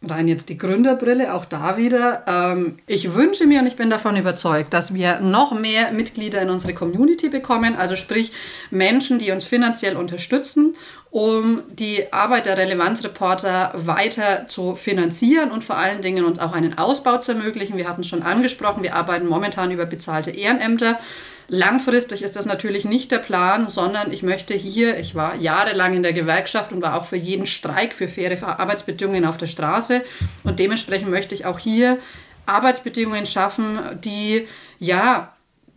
Rein 0.09 0.29
jetzt 0.29 0.49
die 0.49 0.57
Gründerbrille, 0.57 1.35
auch 1.35 1.45
da 1.45 1.77
wieder. 1.77 2.25
Ähm, 2.27 2.79
ich 2.87 3.15
wünsche 3.15 3.47
mir 3.47 3.61
und 3.61 3.67
ich 3.67 3.77
bin 3.77 3.91
davon 3.91 4.17
überzeugt, 4.17 4.73
dass 4.73 4.95
wir 4.95 5.21
noch 5.21 5.53
mehr 5.53 5.93
Mitglieder 5.93 6.41
in 6.41 6.51
unsere 6.51 6.75
Community 6.75 7.29
bekommen, 7.29 7.77
also 7.77 7.97
sprich 7.97 8.33
Menschen, 8.71 9.19
die 9.19 9.31
uns 9.31 9.45
finanziell 9.45 9.97
unterstützen, 9.97 10.75
um 11.11 11.63
die 11.71 12.13
Arbeit 12.13 12.47
der 12.47 12.57
Relevanzreporter 12.57 13.73
weiter 13.75 14.47
zu 14.47 14.77
finanzieren 14.77 15.51
und 15.51 15.65
vor 15.65 15.77
allen 15.77 16.03
Dingen 16.03 16.25
uns 16.25 16.39
auch 16.39 16.53
einen 16.53 16.79
Ausbau 16.79 17.19
zu 17.19 17.33
ermöglichen. 17.33 17.77
Wir 17.77 17.89
hatten 17.89 18.03
es 18.03 18.09
schon 18.09 18.23
angesprochen, 18.23 18.83
wir 18.83 18.95
arbeiten 18.95 19.27
momentan 19.27 19.73
über 19.73 19.87
bezahlte 19.87 20.31
Ehrenämter. 20.31 21.01
Langfristig 21.49 22.23
ist 22.23 22.37
das 22.37 22.47
natürlich 22.47 22.85
nicht 22.85 23.11
der 23.11 23.19
Plan, 23.19 23.69
sondern 23.69 24.13
ich 24.13 24.23
möchte 24.23 24.55
hier, 24.55 24.99
ich 25.01 25.17
war 25.17 25.35
jahrelang 25.35 25.95
in 25.95 26.05
der 26.05 26.13
Gewerkschaft 26.13 26.71
und 26.71 26.81
war 26.81 26.95
auch 26.95 27.07
für 27.07 27.17
jeden 27.17 27.47
Streik, 27.47 27.93
für 27.93 28.07
faire 28.07 28.61
Arbeitsbedingungen 28.61 29.25
auf 29.25 29.37
der 29.37 29.49
Straße 29.49 30.05
und 30.45 30.61
dementsprechend 30.61 31.11
möchte 31.11 31.35
ich 31.35 31.45
auch 31.45 31.59
hier 31.59 31.99
Arbeitsbedingungen 32.47 33.27
schaffen, 33.27 33.81
die 34.05 34.47
ja 34.79 35.33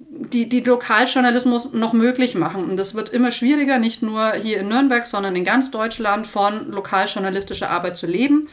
die, 0.09 0.49
die 0.49 0.61
Lokaljournalismus 0.61 1.73
noch 1.73 1.93
möglich 1.93 2.35
machen. 2.35 2.69
Und 2.69 2.77
das 2.77 2.95
wird 2.95 3.09
immer 3.09 3.31
schwieriger, 3.31 3.79
nicht 3.79 4.01
nur 4.01 4.33
hier 4.33 4.59
in 4.59 4.67
Nürnberg, 4.67 5.05
sondern 5.05 5.35
in 5.35 5.45
ganz 5.45 5.71
Deutschland 5.71 6.27
von 6.27 6.71
lokaljournalistischer 6.71 7.69
Arbeit 7.69 7.97
zu 7.97 8.07
leben. 8.07 8.47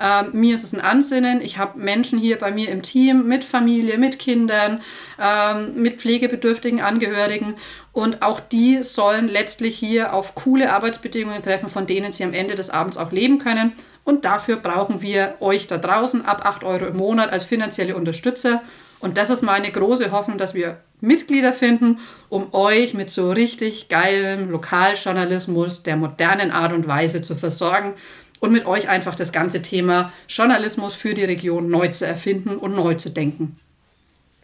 Ähm, 0.00 0.30
mir 0.32 0.54
ist 0.54 0.64
es 0.64 0.72
ein 0.72 0.80
Ansinnen. 0.80 1.40
Ich 1.40 1.58
habe 1.58 1.78
Menschen 1.78 2.18
hier 2.18 2.38
bei 2.38 2.50
mir 2.50 2.68
im 2.70 2.82
Team 2.82 3.28
mit 3.28 3.44
Familie, 3.44 3.96
mit 3.98 4.18
Kindern, 4.18 4.82
ähm, 5.20 5.80
mit 5.80 6.00
pflegebedürftigen 6.00 6.80
Angehörigen. 6.80 7.54
Und 7.92 8.22
auch 8.22 8.40
die 8.40 8.82
sollen 8.82 9.28
letztlich 9.28 9.78
hier 9.78 10.12
auf 10.12 10.34
coole 10.34 10.72
Arbeitsbedingungen 10.72 11.42
treffen, 11.42 11.68
von 11.68 11.86
denen 11.86 12.10
sie 12.10 12.24
am 12.24 12.32
Ende 12.32 12.56
des 12.56 12.70
Abends 12.70 12.96
auch 12.96 13.12
leben 13.12 13.38
können. 13.38 13.72
Und 14.02 14.24
dafür 14.24 14.56
brauchen 14.56 15.00
wir 15.00 15.36
euch 15.40 15.68
da 15.68 15.78
draußen 15.78 16.24
ab 16.24 16.44
8 16.44 16.64
Euro 16.64 16.86
im 16.86 16.96
Monat 16.96 17.30
als 17.30 17.44
finanzielle 17.44 17.96
Unterstützer. 17.96 18.62
Und 19.04 19.18
das 19.18 19.28
ist 19.28 19.42
meine 19.42 19.70
große 19.70 20.12
Hoffnung, 20.12 20.38
dass 20.38 20.54
wir 20.54 20.78
Mitglieder 21.02 21.52
finden, 21.52 21.98
um 22.30 22.54
euch 22.54 22.94
mit 22.94 23.10
so 23.10 23.32
richtig 23.32 23.90
geilem 23.90 24.48
Lokaljournalismus 24.48 25.82
der 25.82 25.96
modernen 25.96 26.50
Art 26.50 26.72
und 26.72 26.88
Weise 26.88 27.20
zu 27.20 27.36
versorgen 27.36 27.92
und 28.40 28.50
mit 28.50 28.64
euch 28.64 28.88
einfach 28.88 29.14
das 29.14 29.30
ganze 29.30 29.60
Thema 29.60 30.10
Journalismus 30.26 30.94
für 30.94 31.12
die 31.12 31.24
Region 31.24 31.68
neu 31.68 31.88
zu 31.88 32.06
erfinden 32.06 32.56
und 32.56 32.74
neu 32.74 32.94
zu 32.94 33.10
denken. 33.10 33.58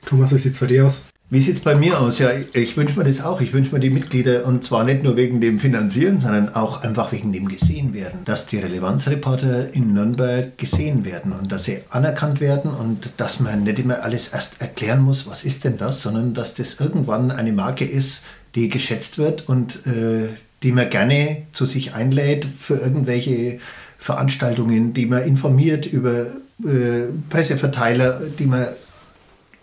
Thomas, 0.04 0.30
wie 0.34 0.38
sieht 0.38 0.52
es 0.52 0.60
bei 0.60 0.66
dir 0.66 0.84
aus? 0.84 1.06
Wie 1.32 1.40
sieht 1.40 1.54
es 1.54 1.60
bei 1.60 1.76
mir 1.76 2.00
aus? 2.00 2.18
Ja, 2.18 2.30
ich 2.54 2.76
wünsche 2.76 2.98
mir 2.98 3.04
das 3.04 3.22
auch. 3.22 3.40
Ich 3.40 3.52
wünsche 3.52 3.72
mir 3.72 3.78
die 3.78 3.88
Mitglieder 3.88 4.44
und 4.46 4.64
zwar 4.64 4.82
nicht 4.82 5.04
nur 5.04 5.14
wegen 5.14 5.40
dem 5.40 5.60
Finanzieren, 5.60 6.18
sondern 6.18 6.48
auch 6.48 6.82
einfach 6.82 7.12
wegen 7.12 7.32
dem 7.32 7.46
gesehen 7.46 7.94
werden. 7.94 8.24
Dass 8.24 8.46
die 8.46 8.58
Relevanzreporter 8.58 9.72
in 9.72 9.94
Nürnberg 9.94 10.58
gesehen 10.58 11.04
werden 11.04 11.30
und 11.30 11.52
dass 11.52 11.64
sie 11.64 11.82
anerkannt 11.90 12.40
werden 12.40 12.72
und 12.72 13.10
dass 13.16 13.38
man 13.38 13.62
nicht 13.62 13.78
immer 13.78 14.02
alles 14.02 14.30
erst 14.30 14.60
erklären 14.60 15.02
muss, 15.02 15.28
was 15.28 15.44
ist 15.44 15.62
denn 15.62 15.78
das, 15.78 16.02
sondern 16.02 16.34
dass 16.34 16.54
das 16.54 16.80
irgendwann 16.80 17.30
eine 17.30 17.52
Marke 17.52 17.84
ist, 17.84 18.24
die 18.56 18.68
geschätzt 18.68 19.16
wird 19.16 19.48
und 19.48 19.86
äh, 19.86 20.30
die 20.64 20.72
man 20.72 20.90
gerne 20.90 21.42
zu 21.52 21.64
sich 21.64 21.94
einlädt 21.94 22.44
für 22.58 22.74
irgendwelche 22.74 23.60
Veranstaltungen, 23.98 24.94
die 24.94 25.06
man 25.06 25.22
informiert 25.22 25.86
über 25.86 26.22
äh, 26.64 27.12
Presseverteiler, 27.28 28.20
die 28.36 28.46
man 28.46 28.66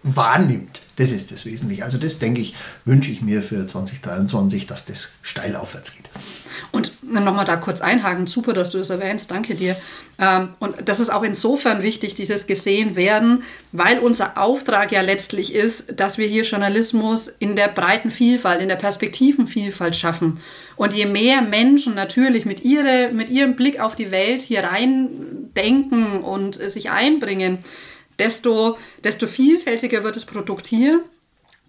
wahrnimmt. 0.03 0.79
Das 0.97 1.11
ist 1.11 1.31
das 1.31 1.45
Wesentliche. 1.45 1.85
Also 1.85 1.97
das 1.97 2.19
denke 2.19 2.41
ich, 2.41 2.55
wünsche 2.83 3.11
ich 3.11 3.21
mir 3.21 3.43
für 3.43 3.65
2023, 3.65 4.65
dass 4.65 4.85
das 4.85 5.11
steil 5.21 5.55
aufwärts 5.55 5.95
geht. 5.95 6.09
Und 6.71 6.91
nochmal 7.03 7.45
da 7.45 7.55
kurz 7.55 7.81
einhaken, 7.81 8.25
super, 8.25 8.53
dass 8.53 8.71
du 8.71 8.79
das 8.79 8.89
erwähnst, 8.89 9.29
danke 9.29 9.53
dir. 9.53 9.77
Ähm, 10.17 10.49
und 10.59 10.75
das 10.85 10.99
ist 10.99 11.11
auch 11.11 11.21
insofern 11.21 11.83
wichtig, 11.83 12.15
dieses 12.15 12.47
gesehen 12.47 12.95
werden, 12.95 13.43
weil 13.71 13.99
unser 13.99 14.39
Auftrag 14.39 14.91
ja 14.91 15.01
letztlich 15.01 15.53
ist, 15.53 15.99
dass 15.99 16.17
wir 16.17 16.27
hier 16.27 16.43
Journalismus 16.43 17.27
in 17.27 17.55
der 17.55 17.67
breiten 17.67 18.09
Vielfalt, 18.09 18.59
in 18.59 18.67
der 18.67 18.75
Perspektivenvielfalt 18.75 19.95
schaffen. 19.95 20.39
Und 20.77 20.95
je 20.95 21.05
mehr 21.05 21.43
Menschen 21.43 21.93
natürlich 21.93 22.45
mit, 22.45 22.63
ihre, 22.63 23.11
mit 23.13 23.29
ihrem 23.29 23.55
Blick 23.55 23.79
auf 23.79 23.95
die 23.95 24.09
Welt 24.09 24.41
hier 24.41 24.63
rein 24.63 25.09
denken 25.55 26.23
und 26.23 26.55
sich 26.55 26.89
einbringen, 26.89 27.59
desto, 28.19 28.77
desto 29.03 29.27
vielfältiger 29.27 30.03
wird 30.03 30.15
das 30.15 30.25
Produkt 30.25 30.67
hier. 30.67 31.03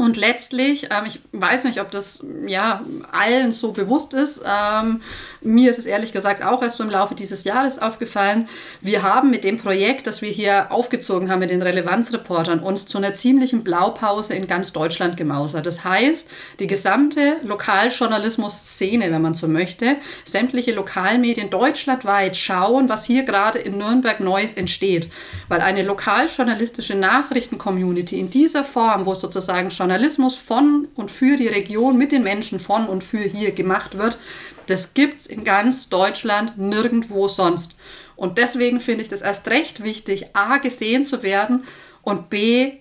Und 0.00 0.16
letztlich, 0.16 0.84
ähm, 0.84 1.06
ich 1.08 1.18
weiß 1.32 1.64
nicht, 1.64 1.80
ob 1.80 1.90
das 1.90 2.24
ja 2.46 2.82
allen 3.10 3.50
so 3.50 3.72
bewusst 3.72 4.14
ist, 4.14 4.40
ähm, 4.46 5.02
mir 5.40 5.70
ist 5.70 5.78
es 5.78 5.86
ehrlich 5.86 6.12
gesagt 6.12 6.42
auch 6.42 6.62
erst 6.62 6.76
so 6.76 6.84
im 6.84 6.90
Laufe 6.90 7.14
dieses 7.14 7.44
Jahres 7.44 7.80
aufgefallen. 7.80 8.48
Wir 8.80 9.02
haben 9.02 9.30
mit 9.30 9.44
dem 9.44 9.58
Projekt, 9.58 10.06
das 10.06 10.22
wir 10.22 10.30
hier 10.30 10.70
aufgezogen 10.70 11.30
haben 11.30 11.40
mit 11.40 11.50
den 11.50 11.62
Relevanzreportern, 11.62 12.60
uns 12.60 12.86
zu 12.86 12.98
einer 12.98 13.14
ziemlichen 13.14 13.62
Blaupause 13.64 14.34
in 14.34 14.46
ganz 14.46 14.72
Deutschland 14.72 15.16
gemausert. 15.16 15.66
Das 15.66 15.84
heißt, 15.84 16.28
die 16.58 16.66
gesamte 16.66 17.36
Lokaljournalismus-Szene, 17.44 19.10
wenn 19.10 19.22
man 19.22 19.34
so 19.34 19.48
möchte, 19.48 19.96
sämtliche 20.24 20.72
Lokalmedien 20.72 21.50
deutschlandweit 21.50 22.36
schauen, 22.36 22.88
was 22.88 23.04
hier 23.04 23.24
gerade 23.24 23.58
in 23.58 23.78
Nürnberg 23.78 24.20
Neues 24.20 24.54
entsteht. 24.54 25.08
Weil 25.48 25.60
eine 25.60 25.82
lokaljournalistische 25.82 26.96
Nachrichten-Community 26.96 28.18
in 28.18 28.30
dieser 28.30 28.64
Form, 28.64 29.06
wo 29.06 29.14
sozusagen 29.14 29.70
Journalismus 29.88 30.36
von 30.36 30.88
und 30.96 31.10
für 31.10 31.38
die 31.38 31.48
Region 31.48 31.96
mit 31.96 32.12
den 32.12 32.22
Menschen 32.22 32.60
von 32.60 32.88
und 32.88 33.02
für 33.02 33.22
hier 33.22 33.52
gemacht 33.52 33.96
wird, 33.96 34.18
das 34.66 34.92
gibt 34.92 35.22
es 35.22 35.26
in 35.26 35.44
ganz 35.44 35.88
Deutschland 35.88 36.58
nirgendwo 36.58 37.26
sonst. 37.26 37.74
Und 38.14 38.36
deswegen 38.36 38.80
finde 38.80 39.02
ich 39.02 39.08
das 39.08 39.22
erst 39.22 39.48
recht 39.48 39.82
wichtig, 39.82 40.26
a, 40.34 40.58
gesehen 40.58 41.06
zu 41.06 41.22
werden 41.22 41.64
und 42.02 42.28
b, 42.28 42.80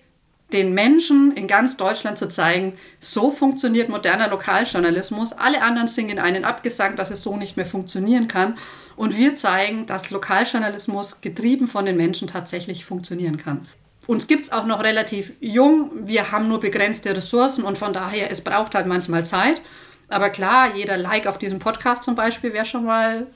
den 0.52 0.74
Menschen 0.74 1.32
in 1.32 1.48
ganz 1.48 1.78
Deutschland 1.78 2.18
zu 2.18 2.28
zeigen, 2.28 2.74
so 3.00 3.30
funktioniert 3.30 3.88
moderner 3.88 4.28
Lokaljournalismus. 4.28 5.32
Alle 5.32 5.62
anderen 5.62 5.88
singen 5.88 6.18
einen 6.18 6.44
Abgesang, 6.44 6.94
dass 6.96 7.10
es 7.10 7.22
so 7.22 7.38
nicht 7.38 7.56
mehr 7.56 7.66
funktionieren 7.66 8.28
kann. 8.28 8.58
Und 8.96 9.16
wir 9.16 9.34
zeigen, 9.34 9.86
dass 9.86 10.10
Lokaljournalismus 10.10 11.22
getrieben 11.22 11.68
von 11.68 11.86
den 11.86 11.96
Menschen 11.96 12.28
tatsächlich 12.28 12.84
funktionieren 12.84 13.38
kann. 13.38 13.66
Uns 14.08 14.26
gibt 14.26 14.46
es 14.46 14.52
auch 14.52 14.64
noch 14.64 14.82
relativ 14.82 15.32
jung. 15.38 15.90
Wir 16.08 16.32
haben 16.32 16.48
nur 16.48 16.60
begrenzte 16.60 17.14
Ressourcen 17.14 17.62
und 17.62 17.76
von 17.76 17.92
daher, 17.92 18.30
es 18.30 18.40
braucht 18.42 18.74
halt 18.74 18.86
manchmal 18.86 19.26
Zeit. 19.26 19.60
Aber 20.08 20.30
klar, 20.30 20.74
jeder 20.74 20.96
Like 20.96 21.26
auf 21.26 21.36
diesem 21.36 21.58
Podcast 21.58 22.04
zum 22.04 22.14
Beispiel 22.14 22.54
wäre 22.54 22.64
schon 22.64 22.86
mal 22.86 23.26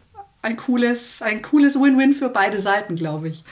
ein 0.41 0.57
cooles, 0.57 1.21
ein 1.21 1.43
cooles 1.43 1.79
Win-Win 1.79 2.15
für 2.15 2.31
beide 2.31 2.59
Seiten, 2.59 2.97
glaube 2.97 3.29
ich. 3.29 3.45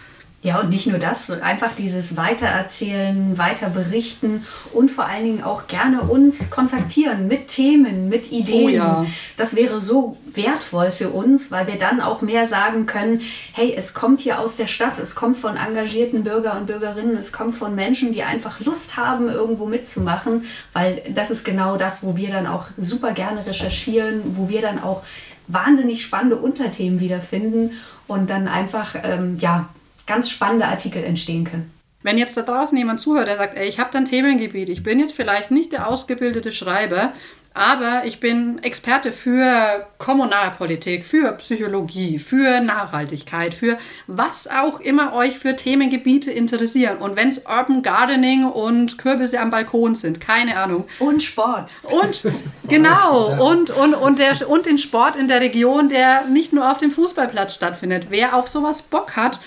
Ja, 0.42 0.58
und 0.60 0.70
nicht 0.70 0.86
nur 0.86 0.98
das, 0.98 1.30
einfach 1.30 1.74
dieses 1.76 2.16
Weitererzählen, 2.16 3.36
Weiterberichten 3.36 4.46
und 4.72 4.90
vor 4.90 5.04
allen 5.04 5.24
Dingen 5.24 5.42
auch 5.44 5.66
gerne 5.66 6.00
uns 6.00 6.48
kontaktieren 6.48 7.28
mit 7.28 7.48
Themen, 7.48 8.08
mit 8.08 8.32
Ideen. 8.32 8.64
Oh 8.64 8.68
ja. 8.70 9.06
Das 9.36 9.54
wäre 9.54 9.82
so 9.82 10.16
wertvoll 10.32 10.92
für 10.92 11.10
uns, 11.10 11.50
weil 11.50 11.66
wir 11.66 11.76
dann 11.76 12.00
auch 12.00 12.22
mehr 12.22 12.46
sagen 12.46 12.86
können, 12.86 13.20
hey, 13.52 13.74
es 13.76 13.92
kommt 13.92 14.20
hier 14.20 14.38
aus 14.38 14.56
der 14.56 14.66
Stadt, 14.66 14.98
es 14.98 15.14
kommt 15.14 15.36
von 15.36 15.58
engagierten 15.58 16.24
Bürger 16.24 16.56
und 16.56 16.66
Bürgerinnen, 16.66 17.18
es 17.18 17.34
kommt 17.34 17.54
von 17.54 17.74
Menschen, 17.74 18.14
die 18.14 18.22
einfach 18.22 18.60
Lust 18.60 18.96
haben, 18.96 19.28
irgendwo 19.28 19.66
mitzumachen, 19.66 20.46
weil 20.72 21.02
das 21.10 21.30
ist 21.30 21.44
genau 21.44 21.76
das, 21.76 22.02
wo 22.02 22.16
wir 22.16 22.30
dann 22.30 22.46
auch 22.46 22.64
super 22.78 23.12
gerne 23.12 23.44
recherchieren, 23.44 24.22
wo 24.38 24.48
wir 24.48 24.62
dann 24.62 24.82
auch 24.82 25.02
wahnsinnig 25.48 26.02
spannende 26.02 26.36
Unterthemen 26.36 26.98
wiederfinden 26.98 27.72
und 28.06 28.30
dann 28.30 28.48
einfach 28.48 28.94
ähm, 29.02 29.36
ja, 29.38 29.68
ganz 30.10 30.28
spannende 30.28 30.66
Artikel 30.66 31.04
entstehen 31.04 31.44
können. 31.44 31.72
Wenn 32.02 32.18
jetzt 32.18 32.36
da 32.36 32.42
draußen 32.42 32.76
jemand 32.76 32.98
zuhört, 32.98 33.28
der 33.28 33.36
sagt, 33.36 33.56
ey, 33.56 33.68
ich 33.68 33.78
habe 33.78 33.90
da 33.92 33.98
ein 33.98 34.06
Themengebiet, 34.06 34.68
ich 34.68 34.82
bin 34.82 34.98
jetzt 34.98 35.14
vielleicht 35.14 35.50
nicht 35.50 35.72
der 35.72 35.86
ausgebildete 35.86 36.50
Schreiber, 36.50 37.12
aber 37.54 38.02
ich 38.06 38.20
bin 38.20 38.58
Experte 38.62 39.12
für 39.12 39.86
Kommunalpolitik, 39.98 41.04
für 41.04 41.32
Psychologie, 41.32 42.18
für 42.18 42.60
Nachhaltigkeit, 42.60 43.54
für 43.54 43.76
was 44.06 44.48
auch 44.48 44.80
immer 44.80 45.12
euch 45.12 45.38
für 45.38 45.54
Themengebiete 45.56 46.30
interessieren. 46.30 46.98
Und 46.98 47.16
wenn 47.16 47.28
es 47.28 47.38
Urban 47.46 47.82
Gardening 47.82 48.44
und 48.44 48.98
Kürbisse 48.98 49.38
am 49.40 49.50
Balkon 49.50 49.94
sind, 49.94 50.20
keine 50.20 50.56
Ahnung. 50.56 50.86
Und 51.00 51.22
Sport. 51.22 51.72
Und 51.82 52.24
genau, 52.68 53.48
und, 53.48 53.70
und, 53.70 53.94
und, 53.94 54.18
der, 54.18 54.48
und 54.48 54.66
den 54.66 54.78
Sport 54.78 55.16
in 55.16 55.28
der 55.28 55.40
Region, 55.40 55.88
der 55.88 56.24
nicht 56.26 56.52
nur 56.52 56.70
auf 56.70 56.78
dem 56.78 56.90
Fußballplatz 56.90 57.54
stattfindet. 57.54 58.06
Wer 58.10 58.36
auf 58.36 58.48
sowas 58.48 58.82
Bock 58.82 59.16
hat, 59.16 59.40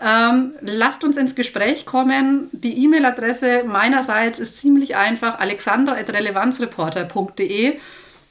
ähm, 0.00 0.52
lasst 0.62 1.04
uns 1.04 1.16
ins 1.16 1.34
Gespräch 1.34 1.84
kommen. 1.84 2.48
Die 2.52 2.84
E-Mail-Adresse 2.84 3.64
meinerseits 3.66 4.38
ist 4.38 4.58
ziemlich 4.58 4.94
einfach: 4.96 5.38
alexandra.relevanzreporter.de. 5.38 7.74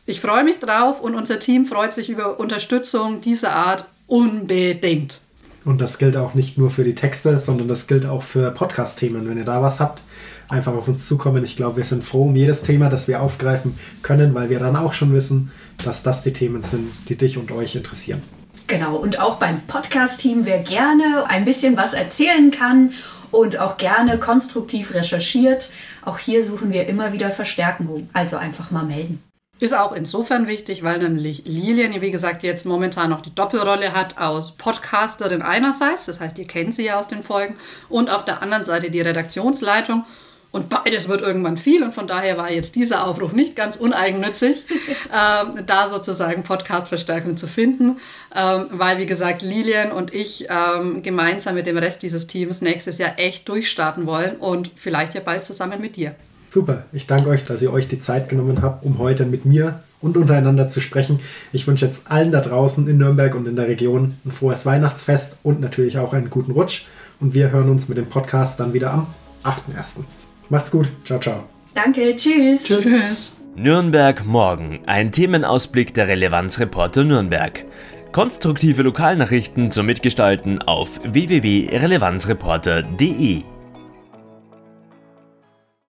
Ich 0.05 0.21
freue 0.21 0.43
mich 0.43 0.59
drauf 0.59 1.01
und 1.01 1.13
unser 1.13 1.37
Team 1.37 1.65
freut 1.65 1.93
sich 1.93 2.09
über 2.09 2.39
Unterstützung 2.39 3.21
dieser 3.21 3.53
Art 3.53 3.87
unbedingt. 4.07 5.21
Und 5.65 5.81
das 5.81 5.99
gilt 5.99 6.17
auch 6.17 6.33
nicht 6.33 6.57
nur 6.57 6.71
für 6.71 6.83
die 6.83 6.95
Texte, 6.95 7.37
sondern 7.37 7.67
das 7.67 7.85
gilt 7.85 8.07
auch 8.07 8.23
für 8.23 8.49
Podcast-Themen. 8.49 9.29
Wenn 9.29 9.37
ihr 9.37 9.45
da 9.45 9.61
was 9.61 9.79
habt, 9.79 10.01
einfach 10.47 10.73
auf 10.73 10.87
uns 10.87 11.07
zukommen. 11.07 11.43
Ich 11.43 11.55
glaube, 11.55 11.77
wir 11.77 11.83
sind 11.83 12.03
froh 12.03 12.23
um 12.23 12.35
jedes 12.35 12.63
Thema, 12.63 12.89
das 12.89 13.07
wir 13.07 13.21
aufgreifen 13.21 13.77
können, 14.01 14.33
weil 14.33 14.49
wir 14.49 14.57
dann 14.57 14.75
auch 14.75 14.93
schon 14.93 15.13
wissen, 15.13 15.51
dass 15.83 16.01
das 16.01 16.23
die 16.23 16.33
Themen 16.33 16.63
sind, 16.63 16.89
die 17.07 17.15
dich 17.15 17.37
und 17.37 17.51
euch 17.51 17.75
interessieren. 17.75 18.23
Genau, 18.69 18.97
und 18.97 19.19
auch 19.19 19.37
beim 19.37 19.61
Podcast-Team, 19.61 20.45
wer 20.45 20.59
gerne 20.59 21.25
ein 21.27 21.43
bisschen 21.43 21.75
was 21.75 21.95
erzählen 21.95 22.51
kann 22.51 22.93
und 23.31 23.57
auch 23.57 23.77
gerne 23.77 24.19
konstruktiv 24.19 24.93
recherchiert, 24.93 25.71
auch 26.05 26.19
hier 26.19 26.43
suchen 26.43 26.71
wir 26.71 26.87
immer 26.87 27.11
wieder 27.11 27.31
Verstärkung. 27.31 28.07
Also 28.13 28.37
einfach 28.37 28.69
mal 28.69 28.85
melden. 28.85 29.23
Ist 29.59 29.75
auch 29.75 29.91
insofern 29.91 30.47
wichtig, 30.47 30.83
weil 30.83 30.99
nämlich 30.99 31.41
Lilian, 31.45 31.99
wie 31.99 32.11
gesagt, 32.11 32.43
jetzt 32.43 32.67
momentan 32.67 33.09
noch 33.09 33.21
die 33.21 33.33
Doppelrolle 33.33 33.93
hat 33.93 34.19
aus 34.19 34.55
Podcasterin 34.55 35.41
einerseits, 35.41 36.05
das 36.05 36.19
heißt, 36.19 36.37
ihr 36.37 36.45
kennt 36.45 36.75
sie 36.75 36.85
ja 36.85 36.99
aus 36.99 37.07
den 37.07 37.23
Folgen, 37.23 37.55
und 37.89 38.11
auf 38.11 38.23
der 38.23 38.43
anderen 38.43 38.63
Seite 38.63 38.91
die 38.91 39.01
Redaktionsleitung. 39.01 40.05
Und 40.51 40.67
beides 40.67 41.07
wird 41.07 41.21
irgendwann 41.21 41.57
viel 41.57 41.83
und 41.83 41.93
von 41.93 42.07
daher 42.07 42.35
war 42.35 42.51
jetzt 42.51 42.75
dieser 42.75 43.05
Aufruf 43.05 43.33
nicht 43.33 43.55
ganz 43.55 43.75
uneigennützig, 43.75 44.65
ähm, 45.13 45.63
da 45.67 45.87
sozusagen 45.87 46.41
Podcast-Verstärkung 46.41 47.37
zu 47.37 47.45
finden, 47.45 47.97
ähm, 48.35 48.65
weil 48.71 48.97
wie 48.97 49.05
gesagt 49.05 49.43
Lilian 49.43 49.91
und 49.91 50.11
ich 50.11 50.47
ähm, 50.49 51.03
gemeinsam 51.03 51.53
mit 51.53 51.67
dem 51.67 51.77
Rest 51.77 52.01
dieses 52.01 52.25
Teams 52.25 52.61
nächstes 52.61 52.97
Jahr 52.97 53.19
echt 53.19 53.47
durchstarten 53.47 54.07
wollen 54.07 54.37
und 54.37 54.71
vielleicht 54.75 55.13
ja 55.13 55.21
bald 55.21 55.43
zusammen 55.43 55.79
mit 55.81 55.95
dir. 55.97 56.15
Super, 56.49 56.85
ich 56.93 57.05
danke 57.05 57.29
euch, 57.29 57.45
dass 57.45 57.61
ihr 57.61 57.71
euch 57.71 57.87
die 57.87 57.99
Zeit 57.99 58.27
genommen 58.27 58.63
habt, 58.63 58.83
um 58.83 58.97
heute 58.97 59.27
mit 59.27 59.45
mir 59.45 59.83
und 60.01 60.17
untereinander 60.17 60.67
zu 60.67 60.79
sprechen. 60.79 61.19
Ich 61.51 61.67
wünsche 61.67 61.85
jetzt 61.85 62.09
allen 62.09 62.31
da 62.31 62.41
draußen 62.41 62.87
in 62.87 62.97
Nürnberg 62.97 63.35
und 63.35 63.47
in 63.47 63.55
der 63.55 63.67
Region 63.67 64.17
ein 64.25 64.31
frohes 64.31 64.65
Weihnachtsfest 64.65 65.37
und 65.43 65.61
natürlich 65.61 65.99
auch 65.99 66.13
einen 66.13 66.31
guten 66.31 66.53
Rutsch. 66.53 66.85
Und 67.19 67.35
wir 67.35 67.51
hören 67.51 67.69
uns 67.69 67.87
mit 67.87 67.99
dem 67.99 68.07
Podcast 68.07 68.59
dann 68.59 68.73
wieder 68.73 68.91
am 68.93 69.07
8.1. 69.43 70.05
Macht's 70.49 70.71
gut. 70.71 70.87
Ciao, 71.05 71.19
ciao. 71.19 71.43
Danke. 71.73 72.15
Tschüss. 72.15 72.65
Tschüss. 72.65 73.37
Nürnberg 73.55 74.25
morgen. 74.25 74.81
Ein 74.85 75.11
Themenausblick 75.11 75.93
der 75.93 76.07
Relevanzreporter 76.07 77.03
Nürnberg. 77.03 77.65
Konstruktive 78.11 78.81
Lokalnachrichten 78.81 79.69
zum 79.71 79.85
Mitgestalten 79.85 80.61
auf 80.61 80.99
www.relevanzreporter.de. 81.03 83.43